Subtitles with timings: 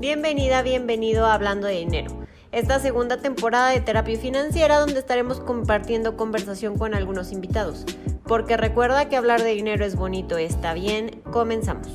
[0.00, 2.24] Bienvenida, bienvenido a Hablando de Dinero.
[2.52, 7.84] Esta segunda temporada de Terapia Financiera donde estaremos compartiendo conversación con algunos invitados.
[8.22, 11.88] Porque recuerda que hablar de dinero es bonito, está bien, comenzamos.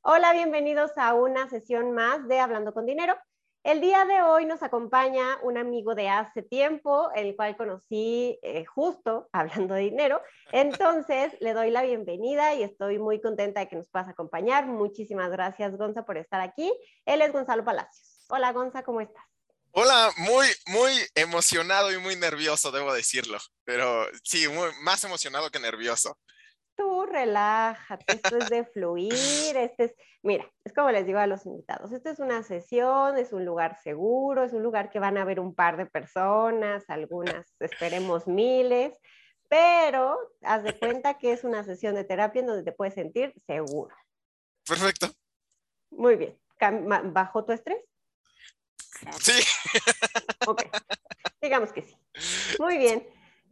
[0.00, 3.16] Hola, bienvenidos a una sesión más de Hablando con Dinero.
[3.64, 8.66] El día de hoy nos acompaña un amigo de hace tiempo, el cual conocí eh,
[8.66, 10.20] justo hablando de dinero.
[10.52, 14.66] Entonces, le doy la bienvenida y estoy muy contenta de que nos puedas acompañar.
[14.66, 16.70] Muchísimas gracias, Gonza, por estar aquí.
[17.06, 18.26] Él es Gonzalo Palacios.
[18.28, 19.24] Hola, Gonza, ¿cómo estás?
[19.70, 23.38] Hola, muy, muy emocionado y muy nervioso, debo decirlo.
[23.64, 24.44] Pero sí,
[24.82, 26.18] más emocionado que nervioso
[26.76, 29.12] tú relájate, esto es de fluir,
[29.56, 33.32] este es, mira, es como les digo a los invitados, esto es una sesión, es
[33.32, 37.54] un lugar seguro, es un lugar que van a ver un par de personas, algunas
[37.60, 38.98] esperemos miles,
[39.48, 43.32] pero haz de cuenta que es una sesión de terapia en donde te puedes sentir
[43.46, 43.94] seguro.
[44.66, 45.08] Perfecto.
[45.90, 46.38] Muy bien.
[47.12, 47.78] ¿Bajó tu estrés?
[49.20, 49.42] Sí.
[50.46, 50.62] Ok.
[51.42, 51.94] Digamos que sí.
[52.58, 53.06] Muy bien.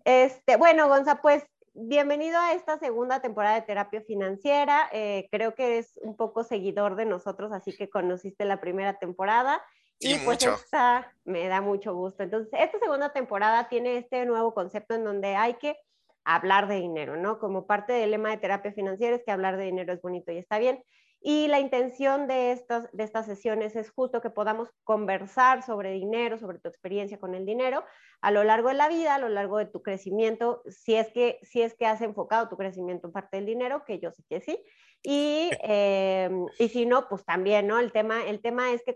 [0.04, 4.88] Este, bueno, Gonza, pues bienvenido a esta segunda temporada de terapia financiera.
[4.92, 9.62] Eh, creo que es un poco seguidor de nosotros, así que conociste la primera temporada.
[10.04, 12.24] y pues esta me da mucho gusto.
[12.24, 15.76] Entonces, esta segunda temporada tiene este nuevo concepto en donde hay que
[16.24, 17.38] hablar de dinero, ¿no?
[17.38, 20.38] Como parte del lema de terapia financiera es que hablar de dinero es bonito y
[20.38, 20.82] está bien.
[21.24, 26.36] Y la intención de estas, de estas sesiones es justo que podamos conversar sobre dinero,
[26.36, 27.84] sobre tu experiencia con el dinero
[28.20, 31.38] a lo largo de la vida, a lo largo de tu crecimiento, si es que,
[31.42, 34.40] si es que has enfocado tu crecimiento en parte del dinero, que yo sé que
[34.40, 34.58] sí.
[35.02, 37.78] Y, em, y si no, pues también, ¿no?
[37.78, 38.94] El tema, el tema es que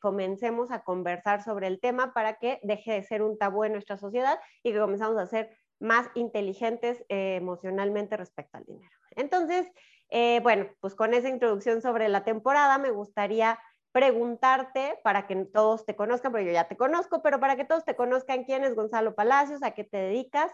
[0.00, 3.96] comencemos a conversar sobre el tema para que deje de ser un tabú en nuestra
[3.96, 8.96] sociedad y que comenzamos a ser más inteligentes eh, emocionalmente respecto al dinero.
[9.12, 9.66] Entonces,
[10.10, 13.58] eh, bueno, pues con esa introducción sobre la temporada me gustaría
[13.92, 17.84] preguntarte para que todos te conozcan, porque yo ya te conozco, pero para que todos
[17.84, 20.52] te conozcan quién es Gonzalo Palacios, a qué te dedicas,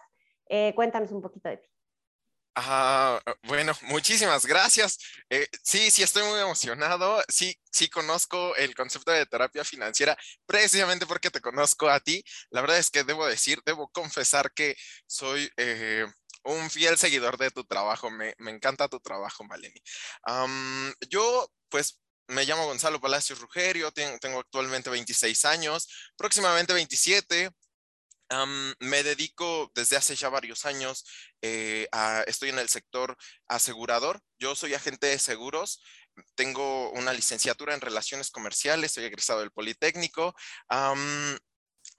[0.49, 1.69] eh, cuéntanos un poquito de ti.
[2.55, 4.99] Ah, bueno, muchísimas gracias.
[5.31, 7.23] Eh, sí, sí, estoy muy emocionado.
[7.29, 12.23] Sí, sí conozco el concepto de terapia financiera precisamente porque te conozco a ti.
[12.51, 15.51] La verdad es que debo decir, debo confesar que soy
[16.45, 18.11] un fiel seguidor de tu trabajo.
[18.11, 19.81] Me, encanta tu trabajo, Maleni.
[21.09, 27.51] yo, pues, me llamo Gonzalo Palacios Rugerio, tengo, actualmente 26 años, próximamente 27.
[28.81, 31.05] me dedico desde hace ya varios años,
[31.43, 31.89] eh,
[32.27, 33.17] estoy en el sector
[33.49, 34.21] asegurador.
[34.39, 35.83] Yo soy agente de seguros,
[36.35, 40.35] tengo una licenciatura en relaciones comerciales, soy egresado del Politécnico.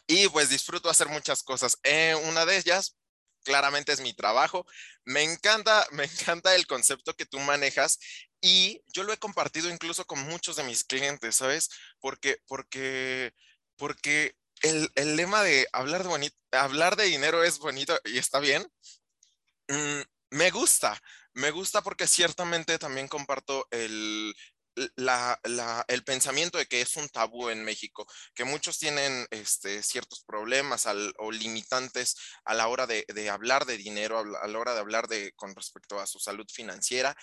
[0.08, 1.78] y pues disfruto hacer muchas cosas.
[1.84, 2.98] Eh, una de ellas,
[3.44, 4.66] claramente es mi trabajo.
[5.06, 8.00] Me encanta, me encanta el concepto que tú manejas
[8.42, 11.70] y yo lo he compartido incluso con muchos de mis clientes, ¿sabes?
[12.00, 13.34] Porque, porque,
[13.78, 18.68] porque el, lema de hablar de, hablar de dinero es bonito y está bien.
[19.68, 21.02] Mm, me gusta,
[21.34, 24.36] me gusta porque ciertamente también comparto el,
[24.76, 30.88] el pensamiento de que es un tabú en México, que muchos tienen este, ciertos problemas
[31.18, 35.32] o limitantes a la hora de, hablar de dinero, a la hora de hablar de,
[35.34, 37.16] con respecto a su salud financiera.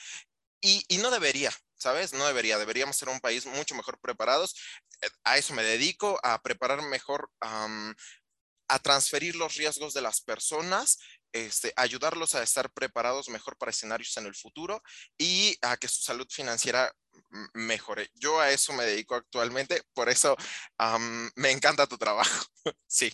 [0.62, 2.12] Y, no debería, ¿sabes?
[2.12, 2.58] No debería.
[2.58, 4.54] Deberíamos ser un país mucho mejor preparados.
[5.00, 10.98] Eh, a eso me dedico, a preparar mejor, a transferir los riesgos de las personas
[11.32, 14.82] este, ayudarlos a estar preparados mejor para escenarios en el futuro
[15.18, 16.92] y a que su salud financiera
[17.54, 18.08] mejore.
[18.14, 20.36] Yo a eso me dedico actualmente, por eso
[21.36, 22.46] me encanta tu trabajo.
[22.86, 23.12] sí.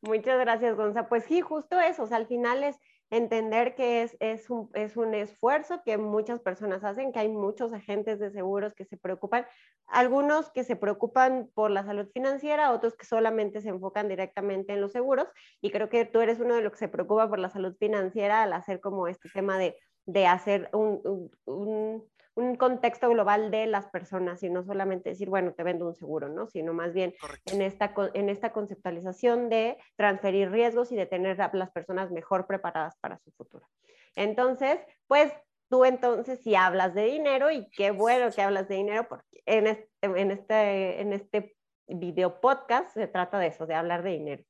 [0.00, 1.08] Muchas gracias, Gonza.
[1.08, 2.76] Pues sí, justo eso, o sea, al final es
[3.10, 7.72] entender que es, es, un, es un esfuerzo que muchas personas hacen, que hay muchos
[7.72, 9.46] agentes de seguros que se preocupan,
[9.86, 14.80] algunos que se preocupan por la salud financiera, otros que solamente se enfocan directamente en
[14.80, 15.28] los seguros,
[15.60, 18.42] y creo que tú eres uno de los que se preocupa por la salud financiera
[18.42, 19.76] al hacer como este tema de,
[20.06, 22.08] de hacer un, un un
[22.56, 26.46] contexto global de las personas y no solamente decir, bueno, te vendo un seguro, ¿no?
[26.46, 27.14] Sino más bien
[27.46, 32.46] en esta, en esta conceptualización de transferir riesgos y de tener a las personas mejor
[32.46, 33.66] preparadas para su futuro.
[34.14, 35.32] Entonces, pues
[35.68, 39.66] tú entonces si hablas de dinero y qué bueno que hablas de dinero porque en
[39.66, 41.56] este, en este, en este
[41.86, 44.44] video podcast se trata de eso, de hablar de dinero.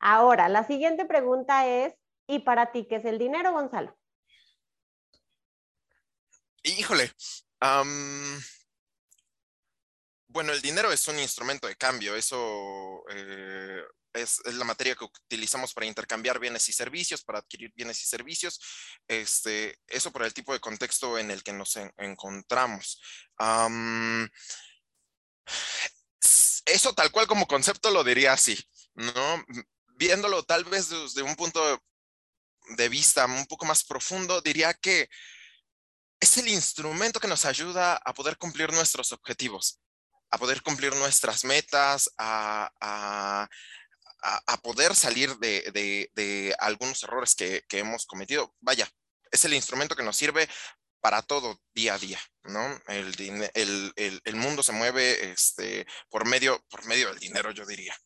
[0.00, 1.94] Ahora, la siguiente pregunta es,
[2.26, 3.94] ¿y para ti qué es el dinero, Gonzalo?
[6.64, 7.12] Híjole.
[10.28, 13.82] bueno, el dinero es un instrumento de cambio, eso eh,
[14.14, 18.60] es, la materia que utilizamos para intercambiar bienes y servicios, para adquirir bienes y servicios.
[19.08, 23.00] Este, eso por el tipo de contexto en el que nos encontramos.
[26.64, 28.56] eso tal cual como concepto lo diría así,
[28.94, 29.44] ¿no?
[29.96, 31.82] Viéndolo tal vez desde un punto
[32.76, 35.08] de vista un poco más profundo, diría que
[36.22, 39.82] es el instrumento que nos ayuda a poder cumplir nuestros objetivos,
[40.30, 43.48] a poder cumplir nuestras metas, a,
[44.62, 48.54] poder salir de, algunos errores que, hemos cometido.
[48.60, 48.88] Vaya,
[49.32, 50.48] es el instrumento que nos sirve
[51.00, 52.80] para todo día a día, ¿no?
[52.86, 57.96] El, mundo se mueve este, por, medio, por medio del dinero, yo diría.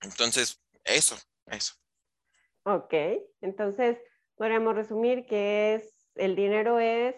[0.00, 1.74] Entonces, eso, eso.
[2.62, 2.94] Ok,
[3.42, 3.98] entonces
[4.36, 7.14] podríamos resumir que es, el dinero es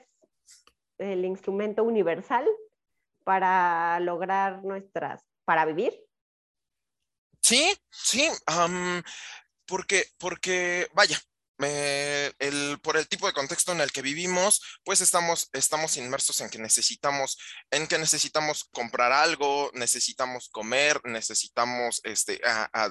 [0.99, 2.46] el instrumento universal
[3.25, 6.05] para lograr nuestras, para vivir.
[7.41, 8.29] Sí, sí,
[9.67, 11.19] porque, porque, vaya,
[11.58, 16.50] el, por el tipo de contexto en el que vivimos, pues estamos, estamos inmersos en
[16.50, 17.38] que necesitamos,
[17.70, 22.41] en que necesitamos comprar algo, necesitamos comer, necesitamos este,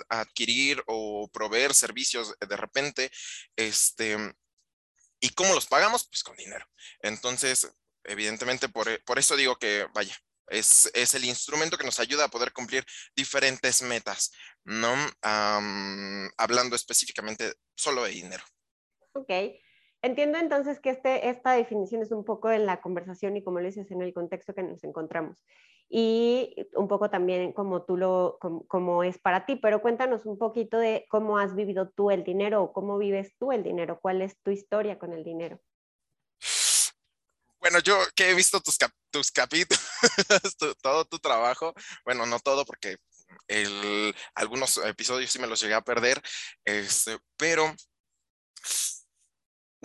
[0.09, 3.11] adquirir o proveer servicios de repente,
[3.55, 4.17] este,
[5.19, 6.07] ¿y cómo los pagamos?
[6.07, 6.65] Pues con dinero.
[6.99, 7.71] Entonces,
[8.03, 10.15] evidentemente, por, e, por eso digo que, vaya,
[10.47, 12.83] es, es, el instrumento que nos ayuda a poder cumplir
[13.15, 14.31] diferentes metas,
[14.65, 14.93] ¿no?
[16.37, 18.43] hablando específicamente solo de dinero.
[19.13, 19.29] Ok.
[20.01, 23.67] Entiendo entonces que este, esta definición es un poco en la conversación y como le
[23.67, 25.41] dices, en el contexto que nos encontramos.
[25.87, 30.77] Y un poco también como tú lo, como, es para ti, pero cuéntanos un poquito
[30.77, 34.37] de cómo has vivido tú el dinero o cómo vives tú el dinero, cuál es
[34.41, 35.61] tu historia con el dinero.
[37.63, 38.77] Bueno, yo que he visto tus,
[39.09, 39.81] tus capítulos,
[40.81, 41.73] todo tu trabajo,
[42.03, 42.97] bueno, no todo porque
[43.47, 46.21] el, algunos episodios sí me los llegué a perder,
[46.65, 47.73] este, pero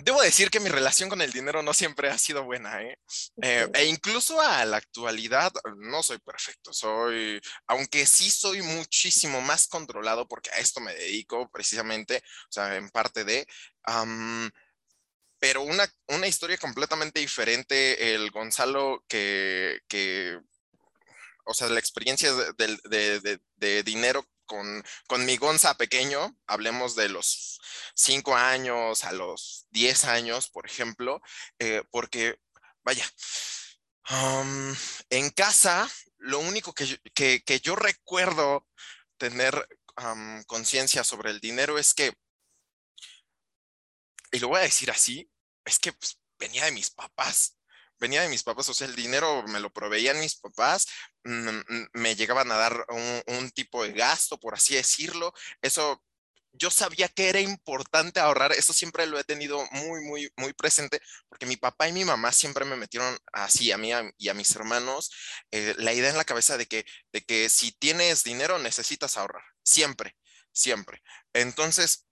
[0.01, 2.97] Debo decir que mi relación con el dinero no siempre ha sido buena, ¿eh?
[3.41, 3.67] ¿eh?
[3.73, 10.25] e incluso a la actualidad no soy perfecto, soy, aunque sí soy muchísimo más controlado
[10.25, 13.45] porque a esto me dedico precisamente, o sea, en parte de,
[15.39, 20.39] pero una, una historia completamente diferente, el Gonzalo que, que
[21.45, 24.25] o sea, la experiencia de, de dinero
[25.07, 27.61] con, mi Gonza pequeño, hablemos de los
[27.95, 31.21] 5 años a los 10 años, por ejemplo,
[31.59, 32.39] eh, porque,
[32.83, 33.05] vaya,
[35.09, 35.87] en casa,
[36.17, 38.67] lo único que, yo recuerdo
[39.17, 39.67] tener
[40.47, 42.13] conciencia sobre el dinero es que,
[44.31, 45.29] y lo voy a decir así,
[45.65, 47.59] es que pues, venía de mis papás
[47.99, 50.87] venía de mis papás, o sea, el dinero me lo proveían mis papás,
[51.23, 52.85] mm, mm, me llegaban a dar
[53.27, 55.33] un, tipo de gasto, por así decirlo.
[55.61, 56.03] Eso
[56.53, 61.01] yo sabía que era importante ahorrar, eso siempre lo he tenido muy, muy, muy presente,
[61.27, 64.55] porque mi papá y mi mamá siempre me metieron así a mí y a mis
[64.55, 65.11] hermanos
[65.51, 69.43] eh, la idea en la cabeza de que, de que si tienes dinero necesitas ahorrar,
[69.63, 70.15] siempre,
[70.51, 71.01] siempre.
[71.33, 72.08] Entonces,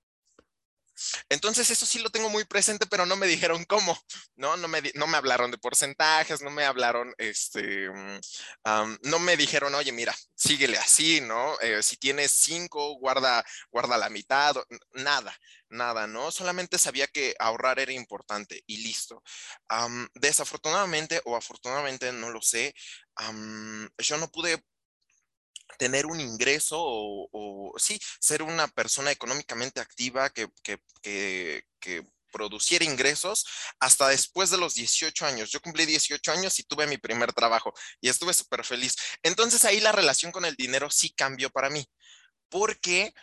[1.29, 3.97] entonces eso sí lo tengo muy presente, pero no me dijeron cómo,
[4.35, 4.57] ¿no?
[4.57, 8.19] No me, no me hablaron de porcentajes, no me hablaron, este, mm,
[9.03, 11.59] no me dijeron, oye, mira, síguele así, ¿no?
[11.61, 14.55] Eh, si tienes cinco, guarda, guarda la mitad,
[14.93, 15.35] nada,
[15.69, 16.31] nada, ¿no?
[16.31, 19.23] Solamente sabía que ahorrar era importante y listo.
[20.15, 22.73] desafortunadamente o afortunadamente, no lo sé,
[23.97, 24.63] yo no pude
[25.77, 30.49] tener un ingreso o, sí, ser una persona económicamente activa que,
[32.29, 33.45] produciera ingresos
[33.79, 35.49] hasta después de los 18 años.
[35.49, 38.95] Yo cumplí 18 años y tuve mi primer trabajo y estuve súper feliz.
[39.23, 41.89] Entonces ahí la relación con el dinero sí cambió para mí.
[42.49, 43.13] Porque,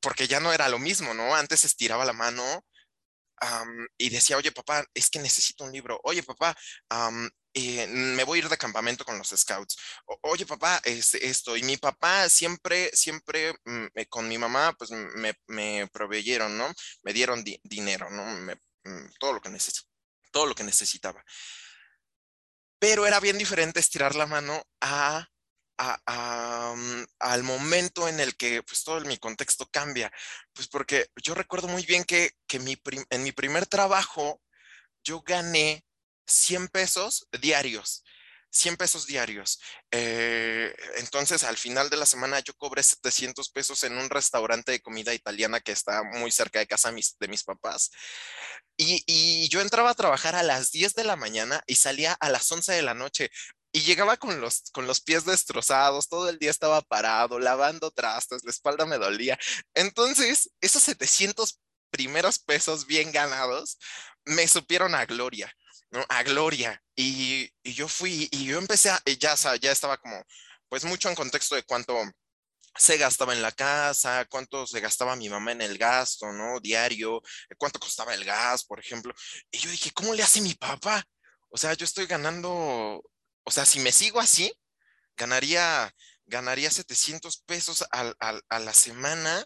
[0.00, 1.36] porque ya no era lo mismo, ¿no?
[1.36, 2.64] Antes estiraba la mano
[3.98, 6.00] y decía, oye papá, es que necesito un libro.
[6.02, 6.56] Oye papá,
[7.54, 9.76] eh, me voy a ir de campamento con los scouts.
[10.22, 11.56] oye papá, es esto.
[11.56, 16.72] Y mi papá siempre, siempre mm, con mi mamá, pues me, me proveyeron, ¿no?
[17.02, 18.24] Me dieron dinero, ¿no?
[18.84, 19.50] Mm, todo lo que
[20.32, 21.24] todo lo que necesitaba.
[22.78, 25.28] Pero era bien diferente estirar la mano a
[25.80, 30.12] Mm, al momento en el que pues todo mi contexto cambia.
[30.52, 34.40] Pues porque yo recuerdo muy bien que, en mi primer trabajo
[35.04, 35.84] yo gané
[36.30, 38.04] 100 pesos diarios.
[38.52, 39.60] 100 pesos diarios.
[39.92, 44.80] Eh, entonces, al final de la semana yo cobré 700 pesos en un restaurante de
[44.80, 47.90] comida italiana que está muy cerca de casa de mis papás.
[48.82, 52.50] Y, yo entraba a trabajar a las 10 de la mañana y salía a las
[52.50, 53.30] 11 de la noche
[53.72, 58.42] y llegaba con los, con los pies destrozados, todo el día estaba parado, lavando trastes,
[58.42, 59.38] la espalda me dolía.
[59.74, 61.60] Entonces, esos 700
[61.90, 63.78] primeros pesos bien ganados
[64.24, 65.52] me supieron a gloria,
[65.90, 66.04] ¿no?
[66.08, 66.82] A gloria.
[66.96, 70.22] Y, y yo fui, y yo empecé a, ya, ya estaba como,
[70.68, 71.94] pues mucho en contexto de cuánto
[72.76, 76.60] se gastaba en la casa, cuánto se gastaba mi mamá en el gasto, ¿no?
[76.60, 77.20] Diario,
[77.58, 79.12] cuánto costaba el gas, por ejemplo.
[79.50, 81.04] Y yo dije, ¿cómo le hace mi papá?
[81.50, 83.02] O sea, yo estoy ganando,
[83.44, 84.52] o sea, si me sigo así,
[85.16, 85.92] ganaría,
[86.26, 89.44] ganaría 700 pesos a la semana.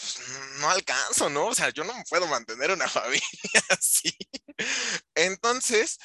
[0.00, 0.18] Pues,
[0.60, 1.46] no alcanzo, ¿no?
[1.46, 4.16] O sea, yo no puedo mantener una familia así.
[5.14, 5.98] Entonces,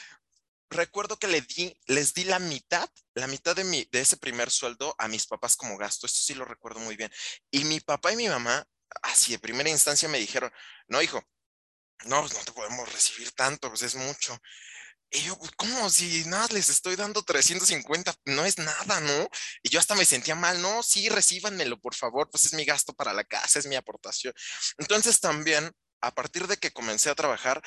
[0.69, 4.49] recuerdo que le di, les di la mitad, la mitad de, mi, de ese primer
[4.51, 6.07] sueldo a mis papás como gasto.
[6.07, 7.11] Esto sí lo recuerdo muy bien.
[7.51, 8.65] Y mi papá y mi mamá,
[9.03, 10.51] así de primera instancia, me dijeron,
[10.87, 11.23] no, hijo,
[12.05, 14.37] no, pues no te podemos recibir tanto, pues es mucho.
[15.15, 15.91] Y yo, pues, ¿cómo?
[15.91, 19.29] Si nada, les estoy dando 350, no es nada, ¿no?
[19.61, 22.93] Y yo hasta me sentía mal, no, sí, recíbanmelo, por favor, pues es mi gasto
[22.93, 24.33] para la casa, es mi aportación.
[24.79, 27.61] Entonces también, a partir de que comencé a trabajar,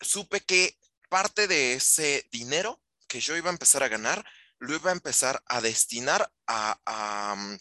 [0.00, 0.76] supe que
[1.08, 4.24] parte de ese dinero que yo iba a empezar a ganar,
[4.58, 7.58] lo iba a empezar a destinar a, a,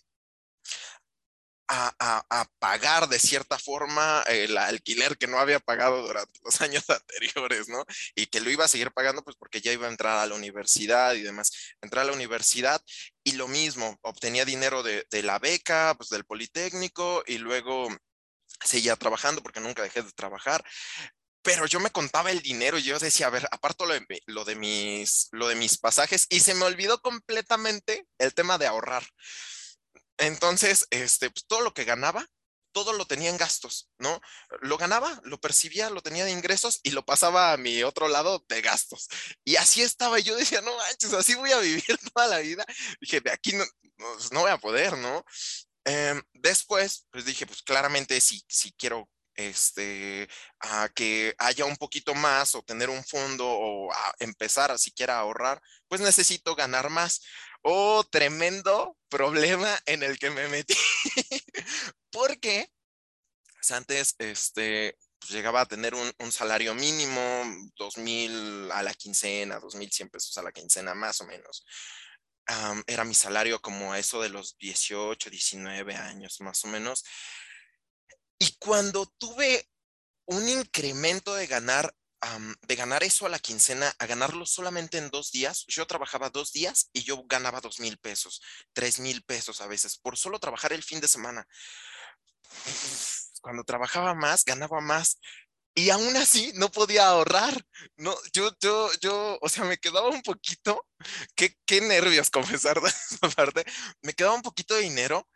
[1.69, 7.67] mm, pagar de cierta forma el alquiler que no había pagado durante los años anteriores,
[7.69, 7.85] ¿no?
[8.15, 10.35] Y que lo iba a seguir pagando pues porque ya iba a entrar a la
[10.35, 11.51] universidad y demás.
[11.81, 12.81] Entrar a la universidad
[13.23, 17.89] y lo mismo, obtenía dinero de, la beca, pues del Politécnico y luego
[18.63, 20.63] seguía trabajando porque nunca dejé de trabajar
[21.43, 23.93] pero yo me contaba el dinero y yo decía, a ver, aparto lo
[24.43, 29.07] de, mis, lo de mis pasajes y se me olvidó completamente el tema de ahorrar.
[30.17, 32.27] Entonces, este, pues, todo lo que ganaba,
[32.71, 34.21] todo lo tenía en gastos, ¿no?
[34.61, 38.45] Lo ganaba, lo percibía, lo tenía de ingresos y lo pasaba a mi otro lado
[38.47, 39.07] de gastos.
[39.43, 40.19] Y así estaba.
[40.19, 41.83] Y yo decía, no manches, así voy a vivir
[42.13, 42.65] toda la vida.
[43.01, 43.63] Dije, de aquí no,
[43.97, 45.23] no, pues, voy a poder, ¿no?
[45.85, 50.27] Em, después, pues dije, pues claramente si, si quiero este,
[50.95, 55.61] que haya un poquito más o tener un fondo o empezar a siquiera a ahorrar,
[55.87, 57.21] pues necesito ganar más.
[57.61, 60.75] Oh, tremendo problema en el que me metí.
[62.11, 62.69] Porque
[63.67, 67.43] pues, antes, este, pues, llegaba a tener un, salario mínimo,
[67.75, 71.65] dos mil a la quincena, dos mil cien pesos a la quincena, más o menos.
[72.87, 77.03] era mi salario como eso de los 18, 19 años, más o menos.
[78.39, 79.69] Y cuando tuve
[80.27, 81.93] un incremento de ganar,
[82.67, 86.51] de ganar eso a la quincena, a ganarlo solamente en dos días, yo trabajaba dos
[86.51, 88.41] días y yo ganaba dos mil pesos,
[88.73, 91.47] tres mil pesos a veces, por solo trabajar el fin de semana.
[93.41, 95.19] Cuando trabajaba más, ganaba más.
[95.75, 97.53] Y aún así no podía ahorrar.
[97.97, 100.83] No, yo, yo, yo, o sea, me quedaba un poquito,
[101.35, 103.63] qué, qué nervios confesar de esa parte,
[104.01, 105.29] me quedaba un poquito de dinero,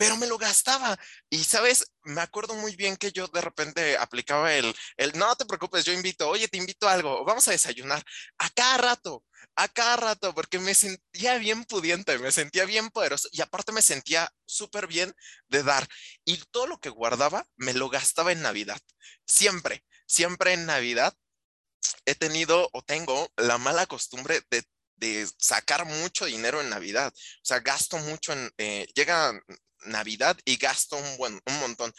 [0.00, 0.98] pero me lo gastaba.
[1.28, 5.44] Y sabes, me acuerdo muy bien que yo de repente aplicaba el, el, no te
[5.44, 8.02] preocupes, yo invito, oye, te invito a algo, vamos a desayunar,
[8.38, 9.26] a cada rato,
[9.56, 13.82] a cada rato, porque me sentía bien pudiente, me sentía bien poderoso y aparte me
[13.82, 15.14] sentía súper bien
[15.48, 15.86] de dar.
[16.24, 18.80] Y todo lo que guardaba me lo gastaba en Navidad,
[19.26, 21.14] siempre, siempre en Navidad.
[22.06, 24.64] He tenido o tengo la mala costumbre de
[25.00, 27.10] de sacar mucho dinero en Navidad.
[27.16, 29.32] O sea, gasto mucho en, eh, llega
[29.82, 31.92] Navidad y gasto un, buen, un montón.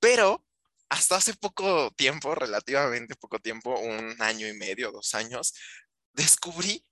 [0.00, 0.44] Pero
[0.88, 5.54] hasta hace poco tiempo, relativamente poco tiempo, un año y medio, dos años,
[6.12, 6.84] descubrí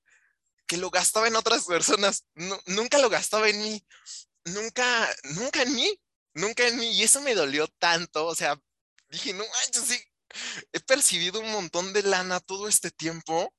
[0.66, 2.26] que lo gastaba en otras personas.
[2.66, 3.86] nunca lo gastaba en mí.
[4.46, 6.00] Nunca, nunca en mí.
[6.34, 6.92] Nunca en mí.
[6.92, 8.26] Y eso me dolió tanto.
[8.26, 8.58] O sea,
[9.08, 10.02] dije, no manches, sí.
[10.72, 13.54] He percibido un montón de lana todo este tiempo.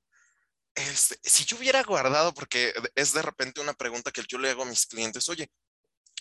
[0.74, 4.64] Este, si yo hubiera guardado, porque es de repente una pregunta que yo le hago
[4.64, 5.50] a mis clientes, oye,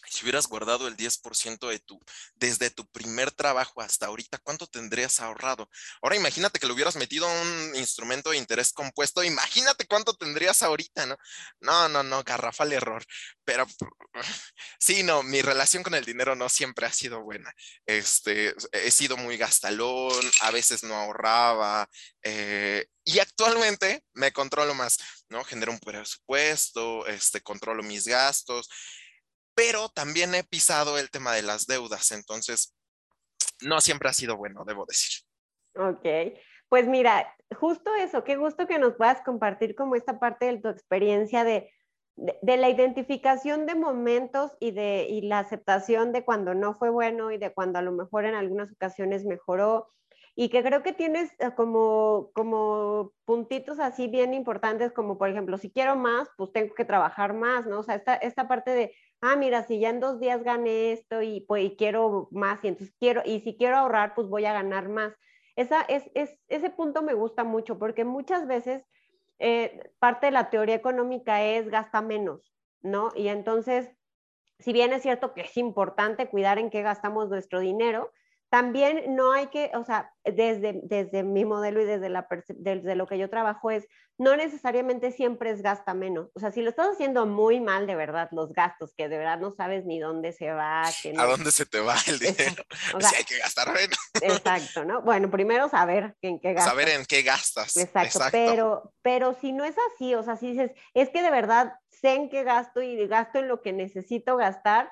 [0.10, 2.00] si hubieras guardado el 10% de tu,
[2.36, 5.70] desde tu primer trabajo hasta ahorita, ¿cuánto tendrías ahorrado?
[6.02, 10.64] Ahora imagínate que lo hubieras metido a un instrumento de interés compuesto, imagínate cuánto tendrías
[10.64, 11.18] ahorita, ¿no?
[11.60, 13.04] No, no, no, garrafal error.
[13.44, 13.66] Pero
[14.80, 17.54] sí, no, mi relación con el dinero no siempre ha sido buena.
[17.86, 21.90] Este, he sido muy gastalón, a veces no ahorraba,
[22.24, 24.98] eh, y actualmente me controlo más,
[25.30, 25.44] ¿no?
[25.44, 28.68] Genero un presupuesto, este, controlo mis gastos
[29.56, 32.76] pero también he pisado el tema de las deudas, entonces
[33.62, 35.24] no siempre ha sido bueno, debo decir.
[35.76, 36.38] Ok,
[36.70, 40.68] pues mira, justo eso, qué gusto que nos puedas compartir como esta parte de tu
[40.68, 41.72] experiencia de,
[42.16, 47.32] de, la identificación de momentos y de y la aceptación de cuando no fue bueno
[47.32, 49.90] y de cuando a lo mejor en algunas ocasiones mejoró
[50.36, 55.58] y que creo que tienes eh, como, como puntitos así bien importantes, como por ejemplo,
[55.58, 57.80] si quiero más, pues tengo que trabajar más, ¿no?
[57.80, 61.22] O sea, esta, esta parte de, ah, mira, si ya en dos días gané esto
[61.22, 64.54] y pues y quiero más, y entonces quiero, y si quiero ahorrar, pues voy a
[64.54, 65.14] ganar más.
[65.56, 68.84] Esa, es, es, ese punto me gusta mucho porque muchas veces
[69.40, 73.12] eh, parte de la teoría económica es gasta menos, ¿no?
[73.16, 73.90] Y entonces,
[74.60, 78.12] si bien es cierto que es importante cuidar en qué gastamos nuestro dinero,
[78.50, 83.08] también no hay que, o sea, desde, desde mi modelo y desde, la, desde lo
[83.08, 83.86] que yo trabajo es,
[84.18, 86.30] no necesariamente siempre es gasta menos.
[86.36, 89.40] O sea, si lo estás haciendo muy mal de verdad, los gastos, que de verdad
[89.40, 90.84] no sabes ni dónde se va.
[90.84, 92.64] ¿A dónde se te va el dinero?
[92.94, 93.98] O sea, hay que gastar menos.
[94.22, 95.02] Exacto, ¿no?
[95.02, 96.72] Bueno, primero saber en qué gastas.
[96.72, 97.76] Saber en qué gastas.
[97.76, 101.74] Exacto, Pero, pero si no es así, o sea, si dices, es que de verdad
[101.90, 104.92] sé en qué gasto y gasto en lo que necesito gastar,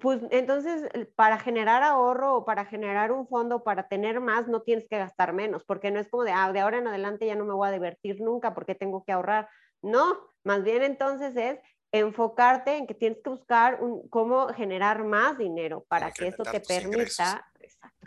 [0.00, 4.86] pues entonces para generar ahorro o para generar un fondo, para tener más, no tienes
[4.88, 7.46] que gastar menos, porque no es como de, ah, de ahora en adelante ya no
[7.46, 9.48] me voy a divertir nunca porque tengo que ahorrar.
[9.80, 11.58] No, más bien entonces es
[11.90, 16.60] enfocarte en que tienes que buscar un, cómo generar más dinero para que esto te
[16.60, 17.50] permita,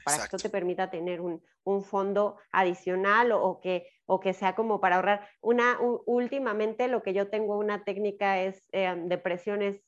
[0.05, 4.53] para que esto te permita tener un, un fondo adicional o, que, o que sea
[4.53, 5.27] como para ahorrar.
[5.41, 9.81] Una, últimamente lo que yo tengo una técnica es eh, de presiones,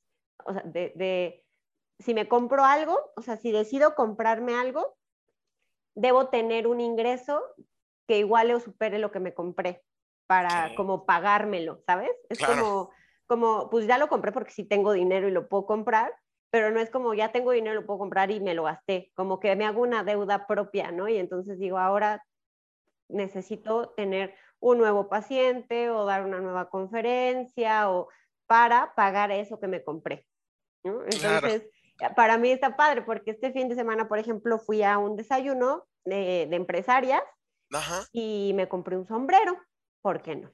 [0.44, 1.43] o sea, de
[2.04, 4.98] si me compro algo, o sea, si decido comprarme algo,
[5.96, 7.42] debo tener un ingreso
[8.08, 9.84] que iguale o supere lo que me compré
[10.28, 12.12] para como pagármelo, ¿sabes?
[12.30, 12.92] Es como,
[13.28, 16.14] como, pues ya lo compré porque sí tengo dinero y lo puedo comprar,
[16.50, 19.40] pero no es como ya tengo dinero, lo puedo comprar y me lo gasté, como
[19.40, 21.08] que me hago una deuda propia, ¿no?
[21.08, 22.26] Y entonces digo, ahora
[23.10, 28.10] necesito tener un nuevo paciente o dar una nueva conferencia o
[28.48, 30.26] para pagar eso que me compré.
[30.84, 31.04] ¿no?
[31.04, 31.64] Entonces,
[32.16, 35.86] para mí está padre porque este fin de semana, por ejemplo, fui a un desayuno
[36.06, 37.24] de, empresarias
[38.12, 39.58] y me compré un sombrero.
[40.02, 40.52] ¿Por qué no?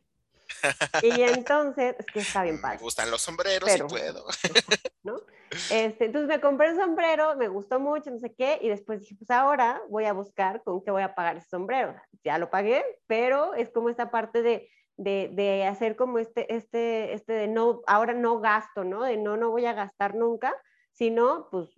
[1.03, 2.77] y entonces, es que está bien padre.
[2.77, 4.25] Me gustan los sombreros y puedo.
[5.03, 5.19] ¿no?
[5.71, 9.15] Este, entonces me compré un sombrero, me gustó mucho, no sé qué, y después dije,
[9.15, 11.95] pues ahora voy a buscar con qué voy a pagar ese sombrero.
[12.23, 17.13] Ya lo pagué, pero es como esta parte de, de, de hacer como este, este,
[17.13, 19.03] este de no, ahora no gasto, ¿no?
[19.03, 20.55] De no, no voy a gastar nunca,
[20.91, 21.69] si no, pues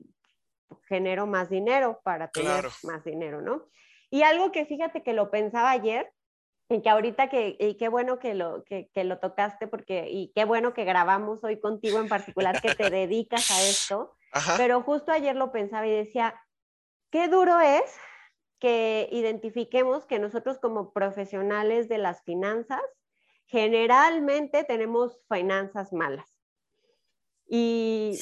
[0.87, 3.67] genero más dinero para tener más dinero, ¿no?
[4.09, 6.11] Y algo que fíjate que lo pensaba ayer,
[6.71, 10.45] y que ahorita que, y qué bueno que lo, que, lo tocaste, porque, y qué
[10.45, 14.15] bueno que grabamos hoy contigo en particular, que te dedicas a esto,
[14.55, 16.33] pero justo ayer lo pensaba y decía,
[17.09, 17.97] qué duro es
[18.59, 22.81] que identifiquemos que nosotros como profesionales de las finanzas,
[23.47, 26.39] generalmente tenemos finanzas malas.
[27.47, 28.17] Y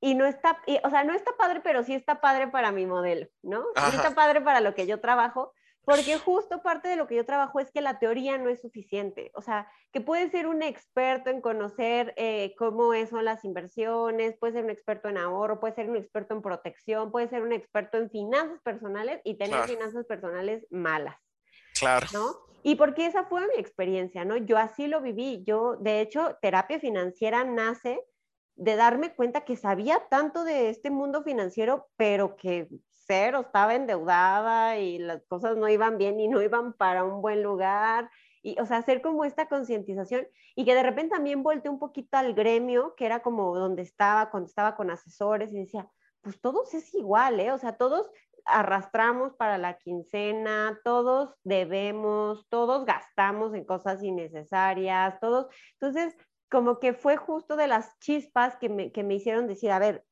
[0.00, 3.26] y no está, o sea, no está padre, pero sí está padre para mi modelo,
[3.42, 3.64] ¿no?
[3.90, 5.52] Sí está padre para lo que yo trabajo,
[5.84, 9.30] porque justo parte de lo que yo trabajo es que la teoría no es suficiente,
[9.34, 14.54] o sea, que puedes ser un experto en conocer eh, cómo son las inversiones, puedes
[14.54, 17.98] ser un experto en ahorro, puedes ser un experto en protección, puedes ser un experto
[17.98, 21.16] en finanzas personales y tener finanzas personales malas.
[21.78, 22.06] Claro.
[22.12, 22.48] ¿No?
[22.62, 24.36] Y porque esa fue mi experiencia, ¿no?
[24.36, 25.44] Yo así lo viví.
[25.46, 28.00] Yo, de hecho, terapia financiera nace
[28.58, 32.68] de darme cuenta que sabía tanto de este mundo financiero, pero que
[33.06, 37.42] cero, estaba endeudada y las cosas no iban bien y no iban para un buen
[37.42, 38.10] lugar.
[38.42, 42.18] Y, o sea, hacer como esta concientización y que de repente también volteé un poquito
[42.18, 45.88] al gremio, que era como donde estaba, cuando estaba con asesores y decía,
[46.20, 47.52] pues todos es igual, ¿eh?
[47.52, 48.10] O sea, todos
[48.44, 55.46] arrastramos para la quincena, todos debemos, todos gastamos en cosas innecesarias, todos.
[55.74, 56.16] Entonces,
[56.50, 60.04] como que fue justo de las chispas que me, que me hicieron decir, a ver,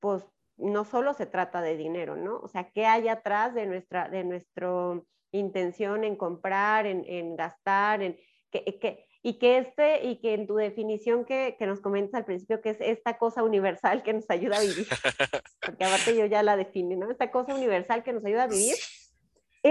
[0.00, 0.24] pues
[0.56, 2.38] no solo se trata de dinero, ¿no?
[2.38, 5.00] O sea, ¿qué hay atrás de nuestra, de nuestra
[5.32, 8.18] intención en comprar, en, en gastar, en
[8.50, 12.24] que, que, y que este, y que en tu definición que, que, nos comentas al
[12.24, 14.86] principio, que es esta cosa universal que nos ayuda a vivir,
[15.60, 17.10] porque aparte yo ya la define, ¿no?
[17.10, 18.76] Esta cosa universal que nos ayuda a vivir,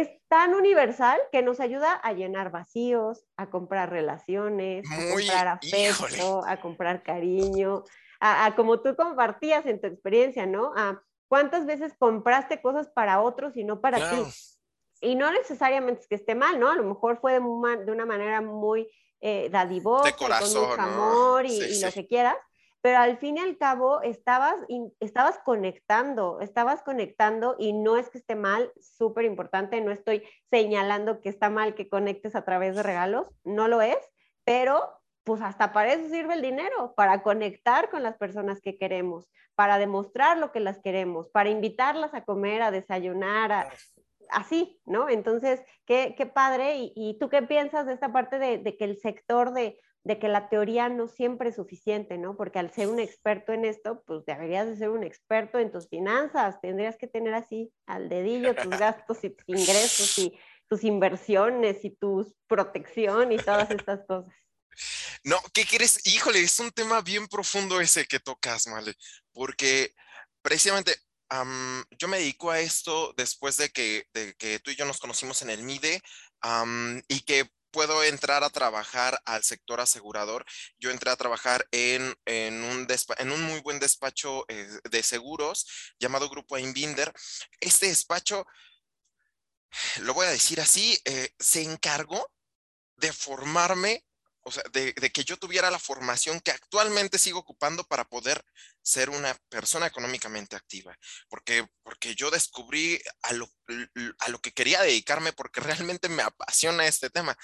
[0.01, 6.43] es tan universal que nos ayuda a llenar vacíos, a comprar relaciones, a comprar afecto,
[6.45, 7.83] a comprar cariño,
[8.19, 10.73] a, como tú compartías en tu experiencia, ¿no?
[10.75, 14.21] A cuántas veces compraste cosas para otros y no para ti.
[14.99, 16.69] Y no necesariamente es que esté mal, ¿no?
[16.69, 18.89] A lo mejor fue de, una manera muy
[19.21, 22.35] eh, dadivosa, con mucho amor y, lo que quieras,
[22.85, 24.53] pero al fin y al cabo estabas,
[24.99, 30.21] estabas conectando, estabas conectando y no es que esté mal, súper importante, no estoy
[30.51, 33.97] señalando que está mal que conectes a través de regalos, no lo es,
[34.43, 34.87] pero
[35.23, 39.79] pues hasta para eso sirve el dinero, para conectar con las personas que queremos, para
[39.79, 43.67] demostrar lo que las queremos, para invitarlas a comer, a desayunar,
[44.29, 45.09] así, ¿no?
[45.09, 46.91] Entonces, qué, qué padre.
[46.95, 50.29] Y, tú qué piensas de esta parte de, de que el sector de, de que
[50.29, 52.37] la teoría no siempre es suficiente, ¿no?
[52.37, 55.89] Porque al ser un experto en esto, pues deberías de ser un experto en tus
[55.89, 60.39] finanzas, tendrías que tener así al dedillo tus gastos y tus ingresos y
[60.69, 64.33] tus inversiones y tu protección y todas estas cosas.
[65.23, 66.05] No, ¿qué quieres?
[66.05, 68.93] Híjole, es un tema bien profundo ese que tocas, Male,
[69.33, 69.91] porque
[70.43, 70.95] precisamente
[71.97, 75.41] yo me dedico a esto después de que, de que, tú y yo nos conocimos
[75.41, 75.99] en el MIDE
[77.07, 80.45] y que puedo entrar a trabajar al sector asegurador.
[80.79, 85.67] Yo entré a trabajar en, un, en un, muy buen despacho eh, de seguros
[85.99, 87.11] llamado Grupo Einbinder.
[87.59, 88.45] Este despacho,
[89.97, 92.31] lo voy a decir así, eh, se encargó
[92.95, 94.05] de formarme
[94.47, 98.45] o sea, de, que yo tuviera la formación que actualmente sigo ocupando para poder
[98.83, 100.95] ser una persona económicamente activa.
[101.27, 103.49] Porque, porque yo descubrí a lo,
[104.19, 107.35] a lo que quería dedicarme porque realmente me apasiona este tema.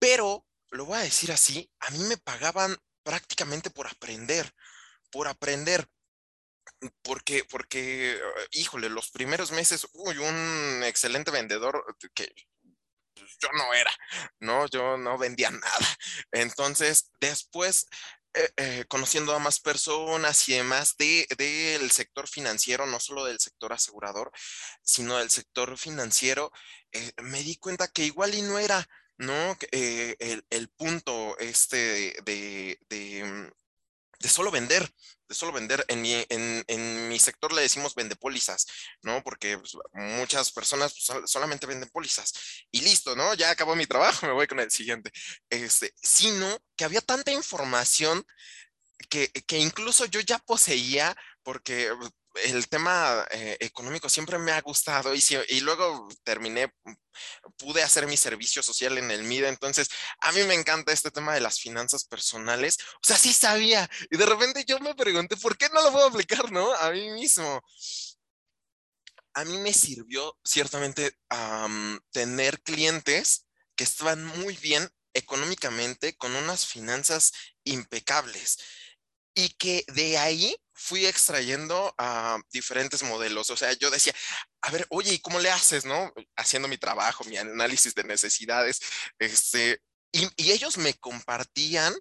[0.00, 4.52] Pero, lo voy a decir así, a mí me pagaban prácticamente por aprender,
[5.12, 5.88] por aprender.
[7.02, 8.20] Porque, porque,
[8.52, 12.32] híjole, los primeros meses, uy, un excelente vendedor que
[13.40, 13.92] yo no era,
[14.40, 14.66] ¿no?
[14.66, 15.96] Yo no vendía nada.
[16.32, 17.88] Entonces, después,
[18.34, 23.72] eh, eh, conociendo a más personas y demás del sector financiero, no solo del sector
[23.72, 24.30] asegurador,
[24.82, 26.52] sino del sector financiero,
[26.92, 29.56] eh, me di cuenta que igual y no era, ¿no?
[29.72, 32.78] El, punto este de,
[33.24, 33.48] mm,
[34.20, 34.92] de solo vender,
[35.28, 35.84] de solo vender.
[35.88, 38.66] En mi, en, mi sector le decimos vende pólizas,
[39.02, 39.22] ¿no?
[39.22, 42.32] Porque pues, muchas personas pues, solamente venden pólizas
[42.70, 43.34] y listo, ¿no?
[43.34, 45.10] Ya acabó mi trabajo, me voy con el siguiente.
[45.50, 48.24] Este, sino que había tanta información
[49.08, 51.16] que, que incluso yo ya poseía
[51.48, 51.90] porque
[52.44, 56.92] el tema eh, económico siempre me ha gustado y, y luego terminé, mm,
[57.56, 59.88] pude hacer mi servicio social en el MIDE, entonces
[60.20, 64.18] a mí me encanta este tema de las finanzas personales, o sea, sí sabía y
[64.18, 66.74] de repente yo me pregunté, ¿por qué no lo puedo aplicar, no?
[66.74, 67.62] A mí mismo.
[69.32, 71.16] A mí me sirvió ciertamente
[72.10, 77.32] tener clientes que estaban muy bien económicamente con unas finanzas
[77.64, 78.58] impecables
[79.38, 83.50] y que de ahí fui extrayendo a diferentes modelos.
[83.50, 84.14] O sea, yo decía,
[84.62, 86.12] a ver, oye, ¿y cómo le haces, no?
[86.36, 88.80] Haciendo mi trabajo, mi análisis de necesidades,
[89.18, 91.94] este, y, ellos me compartían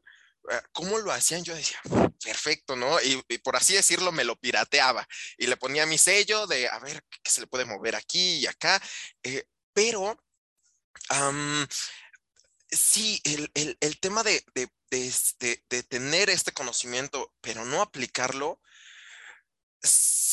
[0.52, 1.44] eh, cómo lo hacían.
[1.44, 1.82] Yo decía,
[2.24, 3.02] perfecto, ¿no?
[3.02, 7.04] Y, por así decirlo, me lo pirateaba y le ponía mi sello de, a ver,
[7.24, 8.82] ¿qué se le puede mover aquí y acá?
[9.24, 10.18] Eh, pero...
[12.70, 14.70] sí, el, tema de, de,
[15.70, 18.62] de, tener este conocimiento, pero no aplicarlo,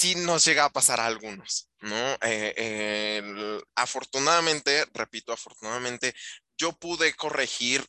[0.04, 2.18] sí nos llega a pasar a algunos, ¿no?
[2.20, 3.22] Eh,
[3.74, 6.14] afortunadamente, repito, afortunadamente,
[6.58, 7.86] yo pude corregir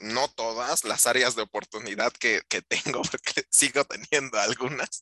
[0.00, 5.00] no todas las áreas de oportunidad que, que tengo, porque sigo teniendo algunas,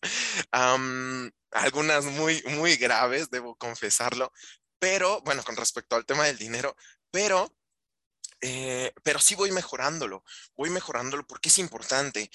[1.52, 4.30] algunas muy, muy graves, debo confesarlo,
[4.78, 6.76] pero bueno, con respecto al tema del dinero,
[7.10, 7.50] pero
[8.42, 10.22] eh, pero sí voy mejorándolo,
[10.54, 12.30] voy mejorándolo porque es importante,